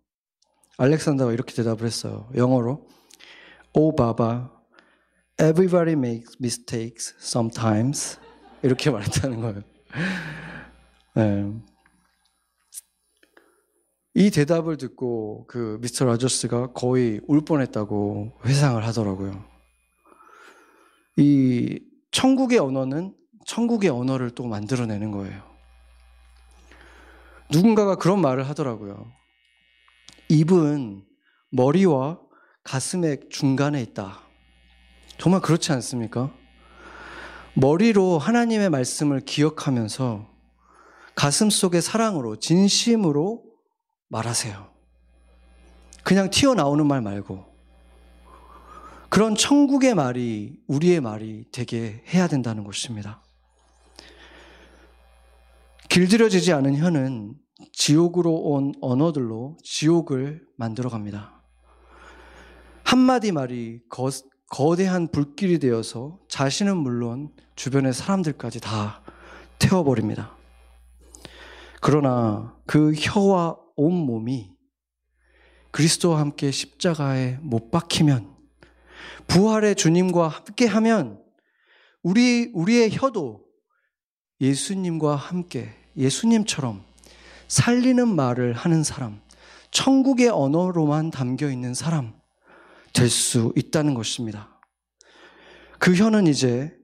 알렉산더가 0.77 1.33
이렇게 1.33 1.53
대답을 1.53 1.85
했어요. 1.85 2.29
영어로. 2.35 2.87
Oh, 3.73 3.95
Baba, 3.95 4.49
everybody 5.39 5.93
makes 5.93 6.37
mistakes 6.39 7.15
sometimes. 7.19 8.19
이렇게 8.61 8.89
말했다는 8.91 9.41
거예요. 9.41 9.61
네. 11.15 11.53
이 14.13 14.31
대답을 14.31 14.77
듣고 14.77 15.45
그 15.47 15.77
미스터 15.81 16.05
라저스가 16.05 16.73
거의 16.73 17.21
울 17.27 17.41
뻔했다고 17.41 18.39
회상을 18.45 18.83
하더라고요. 18.85 19.45
이 21.17 21.79
천국의 22.11 22.57
언어는 22.59 23.15
천국의 23.45 23.89
언어를 23.89 24.31
또 24.31 24.45
만들어내는 24.45 25.11
거예요. 25.11 25.43
누군가가 27.51 27.95
그런 27.95 28.19
말을 28.19 28.47
하더라고요. 28.49 29.11
입은 30.29 31.05
머리와 31.51 32.19
가슴의 32.63 33.29
중간에 33.29 33.81
있다. 33.81 34.19
정말 35.17 35.41
그렇지 35.41 35.71
않습니까? 35.71 36.33
머리로 37.55 38.19
하나님의 38.19 38.69
말씀을 38.69 39.21
기억하면서 39.21 40.27
가슴 41.15 41.49
속의 41.49 41.81
사랑으로, 41.81 42.35
진심으로 42.35 43.43
말하세요. 44.09 44.71
그냥 46.03 46.29
튀어나오는 46.29 46.85
말 46.85 47.01
말고. 47.01 47.45
그런 49.09 49.35
천국의 49.35 49.95
말이 49.95 50.59
우리의 50.67 51.01
말이 51.01 51.45
되게 51.51 52.03
해야 52.13 52.27
된다는 52.27 52.63
것입니다. 52.63 53.23
길들여지지 55.89 56.53
않은 56.53 56.77
혀는 56.77 57.35
지옥으로 57.73 58.33
온 58.33 58.73
언어들로 58.81 59.57
지옥을 59.63 60.45
만들어 60.55 60.89
갑니다. 60.89 61.43
한마디 62.83 63.31
말이 63.31 63.81
거, 63.89 64.09
거대한 64.49 65.07
불길이 65.07 65.59
되어서 65.59 66.19
자신은 66.29 66.77
물론 66.77 67.33
주변의 67.55 67.93
사람들까지 67.93 68.61
다 68.61 69.01
태워버립니다. 69.59 70.35
그러나 71.81 72.55
그 72.65 72.93
혀와 72.93 73.57
온 73.75 73.93
몸이 73.93 74.55
그리스도와 75.71 76.19
함께 76.19 76.49
십자가에 76.49 77.39
못 77.41 77.71
박히면 77.71 78.35
부활의 79.27 79.75
주님과 79.75 80.27
함께 80.27 80.65
하면 80.65 81.21
우리 82.01 82.51
우리의 82.53 82.89
혀도 82.91 83.45
예수님과 84.39 85.15
함께 85.15 85.75
예수님처럼 85.97 86.86
살리는 87.47 88.07
말을 88.07 88.53
하는 88.53 88.83
사람, 88.83 89.21
천국의 89.71 90.29
언어로만 90.29 91.11
담겨 91.11 91.49
있는 91.49 91.73
사람 91.73 92.13
될 92.93 93.09
수 93.09 93.53
있다는 93.55 93.93
것입니다. 93.93 94.59
그 95.79 95.95
혀는 95.95 96.27
이제 96.27 96.75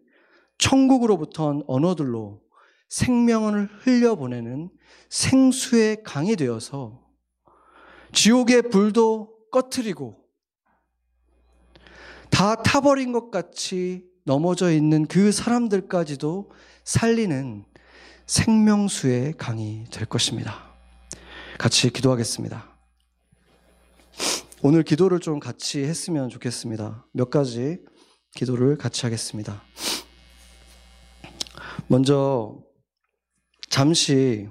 천국으로부터 0.58 1.48
온 1.48 1.64
언어들로 1.68 2.42
생명을 2.90 3.70
흘려보내는 3.82 4.70
생수의 5.10 6.04
강이 6.04 6.36
되어서 6.36 7.02
지옥의 8.12 8.70
불도 8.70 9.36
꺼트리고 9.52 10.24
다 12.30 12.56
타버린 12.56 13.12
것 13.12 13.32
같이 13.32 14.06
넘어져 14.24 14.72
있는 14.72 15.06
그 15.08 15.32
사람들까지도 15.32 16.52
살리는 16.84 17.66
생명수의 18.26 19.34
강이 19.38 19.86
될 19.92 20.06
것입니다. 20.06 20.74
같이 21.58 21.90
기도하겠습니다. 21.90 22.74
오늘 24.62 24.84
기도를 24.84 25.20
좀 25.20 25.40
같이 25.40 25.84
했으면 25.84 26.30
좋겠습니다. 26.30 27.06
몇 27.12 27.30
가지 27.30 27.80
기도를 28.36 28.78
같이 28.78 29.06
하겠습니다. 29.06 29.62
먼저 31.88 32.58
잠시 33.70 34.48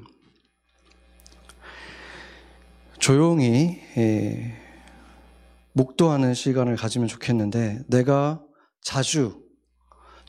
조용히 2.99 3.81
예, 3.97 4.55
묵도하는 5.73 6.35
시간을 6.35 6.77
가지면 6.77 7.09
좋겠는데 7.09 7.83
내가 7.89 8.43
자주 8.83 9.43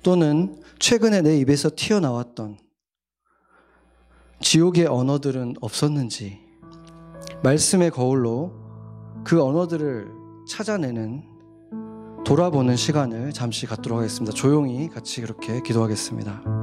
또는 0.01 0.61
최근에 0.79 1.21
내 1.21 1.37
입에서 1.37 1.69
튀어나왔던 1.75 2.62
지옥의 4.43 4.87
언어들은 4.87 5.55
없었는지 5.61 6.37
말씀의 7.43 7.91
거울로 7.91 8.51
그 9.23 9.41
언어들을 9.41 10.11
찾아내는 10.45 11.23
돌아보는 12.25 12.75
시간을 12.75 13.31
잠시 13.31 13.65
갖도록 13.65 13.99
하겠습니다. 13.99 14.35
조용히 14.35 14.89
같이 14.89 15.21
그렇게 15.21 15.61
기도하겠습니다. 15.61 16.62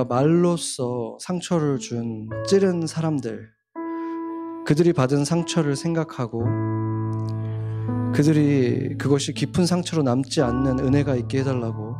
그 0.00 0.02
내가 0.02 0.04
말로써 0.04 1.18
상처를 1.20 1.78
준 1.78 2.30
찌른 2.48 2.86
사람들, 2.86 3.50
그들이 4.64 4.94
받은 4.94 5.26
상처를 5.26 5.76
생각하고 5.76 6.42
그들이 8.14 8.96
그것이 8.96 9.34
깊은 9.34 9.66
상처로 9.66 10.02
남지 10.02 10.40
않는 10.40 10.78
은혜가 10.78 11.16
있게 11.16 11.40
해달라고. 11.40 11.96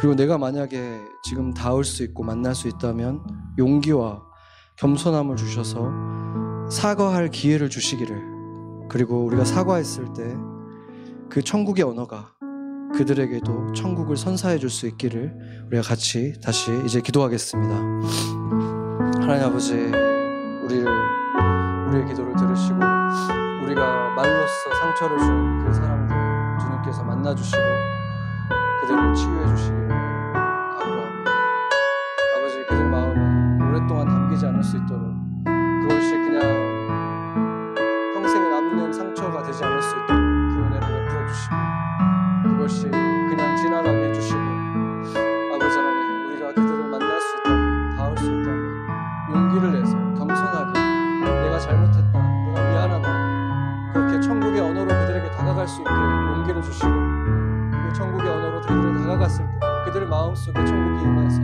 그리고 0.00 0.14
내가 0.14 0.36
만약에 0.36 1.00
지금 1.24 1.54
닿을 1.54 1.84
수 1.84 2.02
있고 2.02 2.24
만날 2.24 2.54
수 2.54 2.68
있다면 2.68 3.22
용기와 3.58 4.22
겸손함을 4.76 5.36
주셔서 5.36 5.88
사과할 6.70 7.30
기회를 7.30 7.70
주시기를. 7.70 8.88
그리고 8.90 9.24
우리가 9.24 9.44
사과했을 9.44 10.12
때 10.12 10.36
그 11.30 11.40
천국의 11.40 11.82
언어가 11.82 12.34
그들에게도 12.94 13.72
천국을 13.72 14.16
선사해 14.16 14.58
줄 14.58 14.70
수 14.70 14.86
있기를 14.86 15.34
우리가 15.68 15.82
같이 15.82 16.34
다시 16.42 16.70
이제 16.84 17.00
기도하겠습니다. 17.00 17.74
하나님 19.20 19.44
아버지, 19.46 19.74
우리를 19.74 20.86
우리의 21.88 22.06
기도를 22.08 22.34
들으시고 22.36 22.76
우리가 23.64 24.10
말로써 24.14 24.74
상처를 24.80 25.18
준 25.18 25.52
그 25.64 25.72
사람들 25.74 26.16
주님께서 26.60 27.02
만나 27.04 27.34
주시고 27.34 27.62
그들을 28.82 29.14
치유해 29.14 29.46
주시기 29.56 29.81
고백할 55.62 55.68
수 55.68 55.80
있게 55.80 55.90
용기를 55.90 56.62
주시고 56.62 56.88
그 56.88 57.92
천국의 57.94 58.28
언어로 58.28 58.60
그들로 58.62 58.98
다가갔을 59.00 59.44
때 59.44 59.60
그들 59.84 60.06
마음속에 60.06 60.64
천국이 60.64 61.04
임해서 61.04 61.42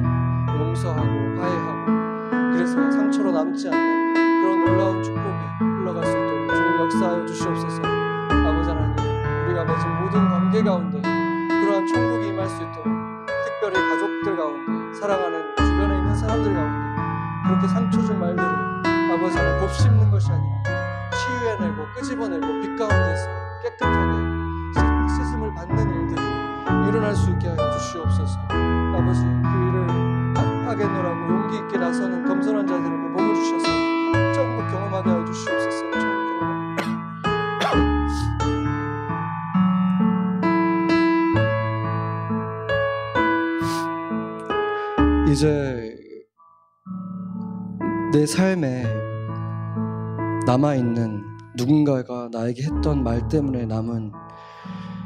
용서하고 0.59 1.41
화해하고 1.41 2.53
그래서 2.53 2.91
상처로 2.91 3.33
남지 3.33 3.69
않는 3.69 4.15
그런 4.43 4.65
놀라운 4.65 5.03
축복에 5.03 5.25
흘러갈 5.61 6.05
수 6.05 6.11
있도록 6.11 6.49
주님 6.49 6.81
역사하여 6.81 7.27
주시옵소서. 7.27 7.83
아버지 7.83 8.71
하나님 8.71 8.97
우리가 9.47 9.65
맺은 9.65 10.03
모든 10.03 10.29
관계 10.29 10.63
가운데 10.63 11.01
그러한 11.01 11.87
천국이 11.87 12.29
임할 12.29 12.49
수 12.49 12.57
있도록 12.57 12.85
특별히 13.45 13.75
가족들 13.75 14.37
가운데 14.37 15.01
사랑하는 15.01 15.57
주변에 15.57 15.97
있는 15.97 16.17
사람들 16.17 16.55
가운데 16.55 17.03
그렇게 17.47 17.69
상처 17.69 18.03
준 18.03 18.19
말들을 18.19 19.13
아버지 19.13 19.39
하나님 19.39 19.61
곱씹는 19.61 20.11
것이 20.11 20.31
아니라 20.33 20.63
치유해내고 21.13 21.87
끄집어내고 21.95 22.47
빛 22.61 22.77
가운데서 22.77 23.48
깨끗하게 23.63 24.13
씻- 24.75 25.17
씻음을 25.17 25.55
받는 25.55 25.79
일들이 25.79 26.23
일어날 26.89 27.15
수 27.15 27.31
있게 27.31 27.49
하여 27.49 27.71
주시옵소서. 27.73 28.39
아버지 28.49 29.23
그 29.25 29.29
일을 29.69 29.89
하- 30.37 30.71
하겠노라고 30.71 31.29
용기 31.33 31.57
있게 31.59 31.79
나서는 31.79 32.25
겸손한 32.27 32.67
자들에게 32.67 33.09
복을 33.13 33.35
주셔서. 33.35 33.67
천국 34.35 34.69
경험하게 34.71 35.11
하여 35.11 35.25
주시옵소서. 35.25 35.79
이제 45.31 45.95
내 48.13 48.25
삶에 48.27 48.85
남아있는 50.47 51.28
누군가가 51.59 52.29
나에게 52.31 52.63
했던 52.63 53.03
말 53.03 53.27
때문에 53.29 53.67
남은 53.67 54.13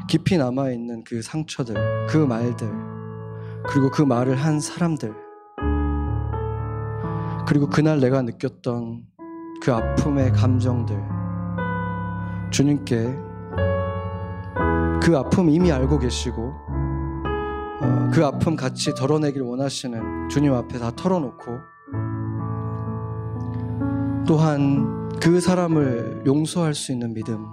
깊이 0.07 0.37
남아있는 0.37 1.03
그 1.03 1.21
상처들, 1.23 1.75
그 2.07 2.17
말들, 2.17 2.71
그리고 3.67 3.89
그 3.89 4.03
말을 4.03 4.35
한 4.35 4.59
사람들, 4.59 5.13
그리고 7.47 7.67
그날 7.67 7.99
내가 7.99 8.21
느꼈던 8.21 9.01
그 9.63 9.73
아픔의 9.73 10.31
감정들, 10.33 10.95
주님께 12.51 13.17
그 15.01 15.17
아픔 15.17 15.49
이미 15.49 15.71
알고 15.71 15.97
계시고, 15.97 16.53
어, 17.81 18.11
그 18.13 18.23
아픔 18.23 18.55
같이 18.55 18.93
덜어내길 18.93 19.41
원하시는 19.41 20.29
주님 20.29 20.53
앞에 20.53 20.77
다 20.77 20.91
털어놓고, 20.95 21.51
또한 24.27 25.02
그 25.23 25.39
사람을 25.39 26.23
용서할 26.25 26.73
수 26.73 26.91
있는 26.91 27.13
믿음, 27.13 27.47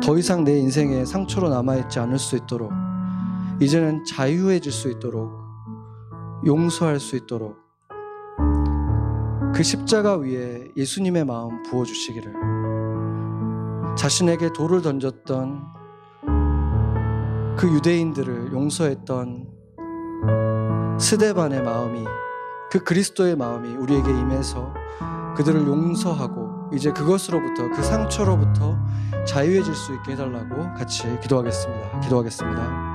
더 0.00 0.16
이상 0.16 0.44
내 0.44 0.56
인생에 0.56 1.04
상처로 1.04 1.48
남아있지 1.48 1.98
않을 1.98 2.16
수 2.16 2.36
있도록, 2.36 2.70
이제는 3.58 4.04
자유해질 4.04 4.70
수 4.70 4.88
있도록, 4.88 5.32
용서할 6.46 7.00
수 7.00 7.16
있도록, 7.16 7.56
그 9.52 9.64
십자가 9.64 10.14
위에 10.14 10.68
예수님의 10.76 11.24
마음 11.24 11.60
부어주시기를, 11.64 12.32
자신에게 13.96 14.52
돌을 14.52 14.80
던졌던 14.80 15.66
그 17.56 17.68
유대인들을 17.68 18.52
용서했던 18.52 19.48
스데반의 21.00 21.64
마음이, 21.64 22.04
그 22.70 22.84
그리스도의 22.84 23.34
마음이 23.34 23.74
우리에게 23.74 24.08
임해서 24.08 24.72
그들을 25.38 25.68
용서하고 25.68 26.70
이제 26.72 26.92
그것으로부터 26.92 27.70
그 27.70 27.80
상처로부터 27.80 28.76
자유해질 29.24 29.72
수 29.72 29.94
있게 29.94 30.12
해달라고 30.12 30.74
같이 30.74 31.04
기도하겠습니다. 31.20 32.00
기도하겠습니다. 32.00 32.87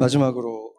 마지막으로 0.00 0.72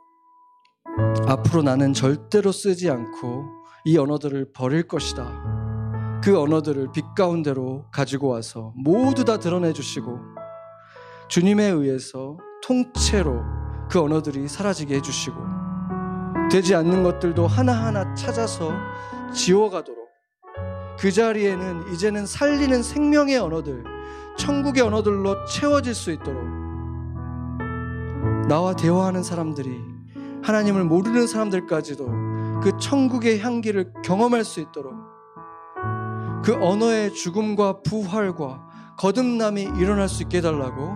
앞으로 1.28 1.61
나는 1.61 1.93
절대로 1.93 2.51
쓰지 2.51 2.89
않고 2.89 3.45
이 3.86 3.95
언어들을 3.97 4.51
버릴 4.51 4.88
것이다. 4.88 6.22
그 6.24 6.39
언어들을 6.39 6.91
빛 6.91 7.05
가운데로 7.15 7.86
가지고 7.91 8.30
와서 8.30 8.74
모두 8.76 9.24
다 9.24 9.38
드러내 9.38 9.74
주시고 9.74 10.19
주님에 11.30 11.65
의해서 11.65 12.38
통째로 12.63 13.43
그 13.91 14.01
언어들이 14.01 14.47
사라지게 14.47 14.95
해주시고 14.95 15.38
되지 16.51 16.74
않는 16.76 17.03
것들도 17.03 17.45
하나하나 17.45 18.13
찾아서 18.15 18.74
지워가도록 19.34 20.01
그 20.99 21.11
자리에는 21.11 21.93
이제는 21.93 22.26
살리는 22.26 22.82
생명의 22.84 23.38
언어들, 23.38 23.84
천국의 24.38 24.84
언어들로 24.84 25.45
채워질 25.45 25.93
수 25.93 26.11
있도록 26.11 26.61
나와 28.48 28.76
대화하는 28.76 29.24
사람들이 29.24 29.82
하나님을 30.44 30.84
모르는 30.84 31.28
사람들까지도 31.28 32.06
그 32.64 32.78
천국의 32.80 33.39
향기를 33.39 33.94
경험할 34.04 34.44
수 34.44 34.60
있도록 34.60 34.94
그 36.44 36.56
언어의 36.56 37.14
죽음과 37.14 37.82
부활과 37.84 38.64
거듭남이 38.98 39.62
일어날 39.78 40.10
수 40.10 40.24
있게 40.24 40.38
해달라고 40.39 40.96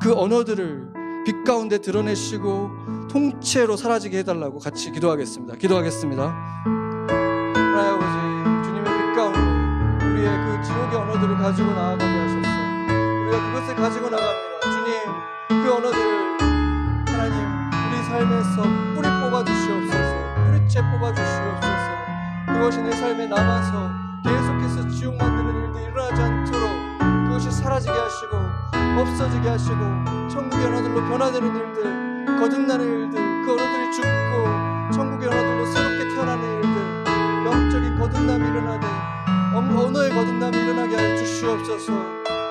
그 0.00 0.12
언어들을 0.14 0.92
빛 1.24 1.44
가운데 1.44 1.78
드러내시고 1.78 3.08
통째로 3.10 3.76
사라지게 3.76 4.18
해달라고 4.18 4.58
같이 4.58 4.92
기도하겠습니다. 4.92 5.56
기도하겠습니다. 5.56 6.22
하나님 6.64 7.94
아버지 7.94 8.68
주님의 8.68 8.84
빛 8.84 9.16
가운데 9.16 10.06
우리의 10.06 10.28
그 10.28 10.66
지옥의 10.66 10.96
언어들을 10.96 11.36
가지고 11.38 11.70
나아가게 11.70 12.04
하셨어요. 12.04 13.22
우리가 13.22 13.52
그것을 13.52 13.76
가지고 13.76 14.10
나갑니다. 14.10 14.70
주님 14.70 15.64
그 15.64 15.72
언어들을 15.72 16.13
삶에서 18.24 18.62
뿌리 18.94 19.08
뽑아 19.20 19.44
주시옵소서. 19.44 20.34
뿌리째 20.46 20.80
뽑아 20.90 21.12
주시옵소서. 21.12 21.94
그것이 22.46 22.80
내 22.82 22.90
삶에 22.92 23.26
남아서 23.26 23.90
계속해서 24.22 24.88
지옥 24.88 25.16
만드는 25.16 25.64
일도 25.66 25.80
일어나지 25.80 26.22
않도록 26.22 26.70
그것이 27.26 27.50
사라지게 27.50 27.92
하시고 27.92 28.36
없어지게 29.00 29.48
하시고 29.48 29.78
천국의 30.28 30.66
언어들로 30.66 30.94
변화되는 31.08 31.56
일들 31.56 32.38
거듭나는 32.38 32.86
일들 32.86 33.20
그 33.44 33.52
언어들이 33.52 33.92
죽고 33.92 34.90
천국의 34.94 35.28
언어들로 35.28 35.66
새롭게 35.66 36.08
태어나는 36.14 36.54
일들 36.54 37.46
영적인 37.46 37.98
거듭남이 37.98 38.48
일어나되 38.48 38.86
언- 39.54 39.76
언어의 39.76 40.10
거듭남이 40.10 40.56
일어나게 40.56 40.96
하여 40.96 41.16
주시옵소서 41.16 41.92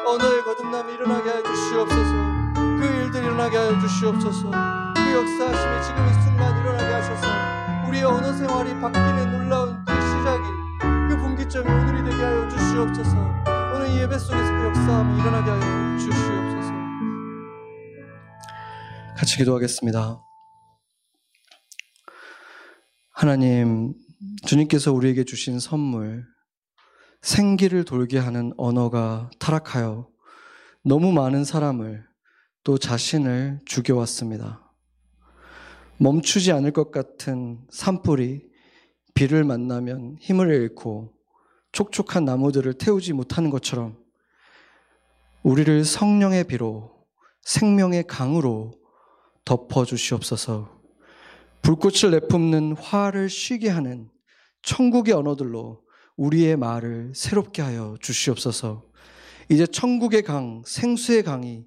언어의 0.05 0.43
거듭남이 0.43 0.93
일어나게 0.93 1.29
하여 1.29 1.43
주시옵소서 1.43 2.11
그 2.53 2.83
일들 2.85 3.23
일어나게 3.23 3.57
하여 3.57 3.79
주시옵소서 3.79 4.51
그 4.51 4.82
역사하심이 5.13 5.83
지금 5.83 6.07
이 6.07 6.23
순간 6.23 6.59
일어나게 6.59 6.93
하셔서 6.93 7.87
우리의 7.87 8.03
언어 8.03 8.33
생활이 8.33 8.73
바뀌는 8.81 9.31
놀라운 9.31 9.85
그 9.85 9.93
시작이 9.93 10.43
그 11.09 11.17
분기점이 11.17 11.69
오늘이 11.69 12.09
되게 12.09 12.23
하여 12.23 12.49
주시옵소서. 12.49 13.15
오늘 13.75 13.89
이 13.89 13.99
예배 13.99 14.17
속에서 14.17 14.51
그 14.51 14.65
역사함이 14.65 15.21
일어나게 15.21 15.51
하여 15.51 15.97
주시옵소서. 15.99 16.73
같이 19.15 19.37
기도하겠습니다. 19.37 20.19
하나님 23.11 23.93
주님께서 24.45 24.91
우리에게 24.91 25.23
주신 25.23 25.59
선물 25.59 26.25
생기를 27.21 27.85
돌게 27.85 28.17
하는 28.17 28.51
언어가 28.57 29.29
타락하여 29.39 30.09
너무 30.83 31.11
많은 31.13 31.45
사람을 31.45 32.03
또 32.63 32.77
자신을 32.77 33.59
죽여왔습니다. 33.65 34.62
멈추지 35.97 36.51
않을 36.51 36.71
것 36.71 36.91
같은 36.91 37.59
산불이 37.69 38.41
비를 39.13 39.43
만나면 39.43 40.17
힘을 40.19 40.53
잃고 40.53 41.13
촉촉한 41.71 42.25
나무들을 42.25 42.73
태우지 42.73 43.13
못하는 43.13 43.49
것처럼 43.49 43.97
우리를 45.43 45.83
성령의 45.83 46.45
비로 46.45 46.91
생명의 47.41 48.05
강으로 48.07 48.71
덮어 49.45 49.85
주시옵소서. 49.85 50.81
불꽃을 51.61 52.11
내뿜는 52.11 52.77
화를 52.77 53.29
쉬게 53.29 53.69
하는 53.69 54.09
천국의 54.61 55.13
언어들로 55.13 55.81
우리의 56.15 56.55
말을 56.57 57.11
새롭게 57.15 57.61
하여 57.61 57.97
주시옵소서. 58.01 58.83
이제 59.49 59.65
천국의 59.67 60.23
강, 60.23 60.63
생수의 60.65 61.23
강이 61.23 61.65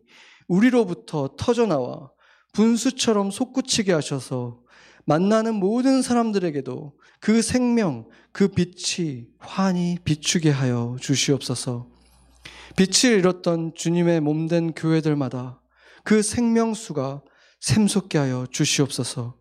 우리로부터 0.49 1.35
터져나와 1.37 2.11
분수처럼 2.57 3.31
솟구치게 3.31 3.93
하셔서 3.93 4.61
만나는 5.05 5.57
모든 5.57 6.01
사람들에게도 6.01 6.95
그 7.21 7.43
생명, 7.43 8.09
그 8.33 8.49
빛이 8.49 9.27
환히 9.39 9.99
비추게 10.03 10.51
하여 10.51 10.97
주시옵소서. 10.99 11.87
빛을 12.77 13.19
잃었던 13.19 13.73
주님의 13.75 14.21
몸된 14.21 14.73
교회들마다 14.73 15.61
그 16.03 16.23
생명수가 16.23 17.23
샘솟게 17.61 18.17
하여 18.17 18.47
주시옵소서. 18.51 19.37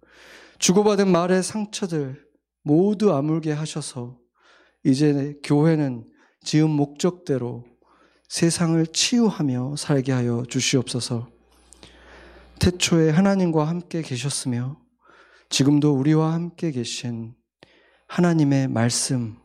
주고받은 0.60 1.10
말의 1.10 1.42
상처들 1.42 2.22
모두 2.64 3.14
아물게 3.14 3.54
하셔서 3.54 4.18
이제 4.84 5.36
교회는 5.42 6.06
지은 6.44 6.70
목적대로 6.70 7.64
세상을 8.28 8.86
치유하며 8.88 9.76
살게 9.78 10.12
하여 10.12 10.44
주시옵소서. 10.50 11.35
태초에 12.60 13.10
하나님과 13.10 13.68
함께 13.68 14.02
계셨으며 14.02 14.78
지금도 15.50 15.94
우리와 15.94 16.34
함께 16.34 16.72
계신 16.72 17.34
하나님의 18.08 18.68
말씀 18.68 19.38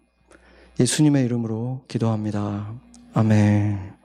예수님의 0.79 1.25
이름으로 1.27 1.85
기도합니다. 1.89 2.75
아멘. 3.15 4.00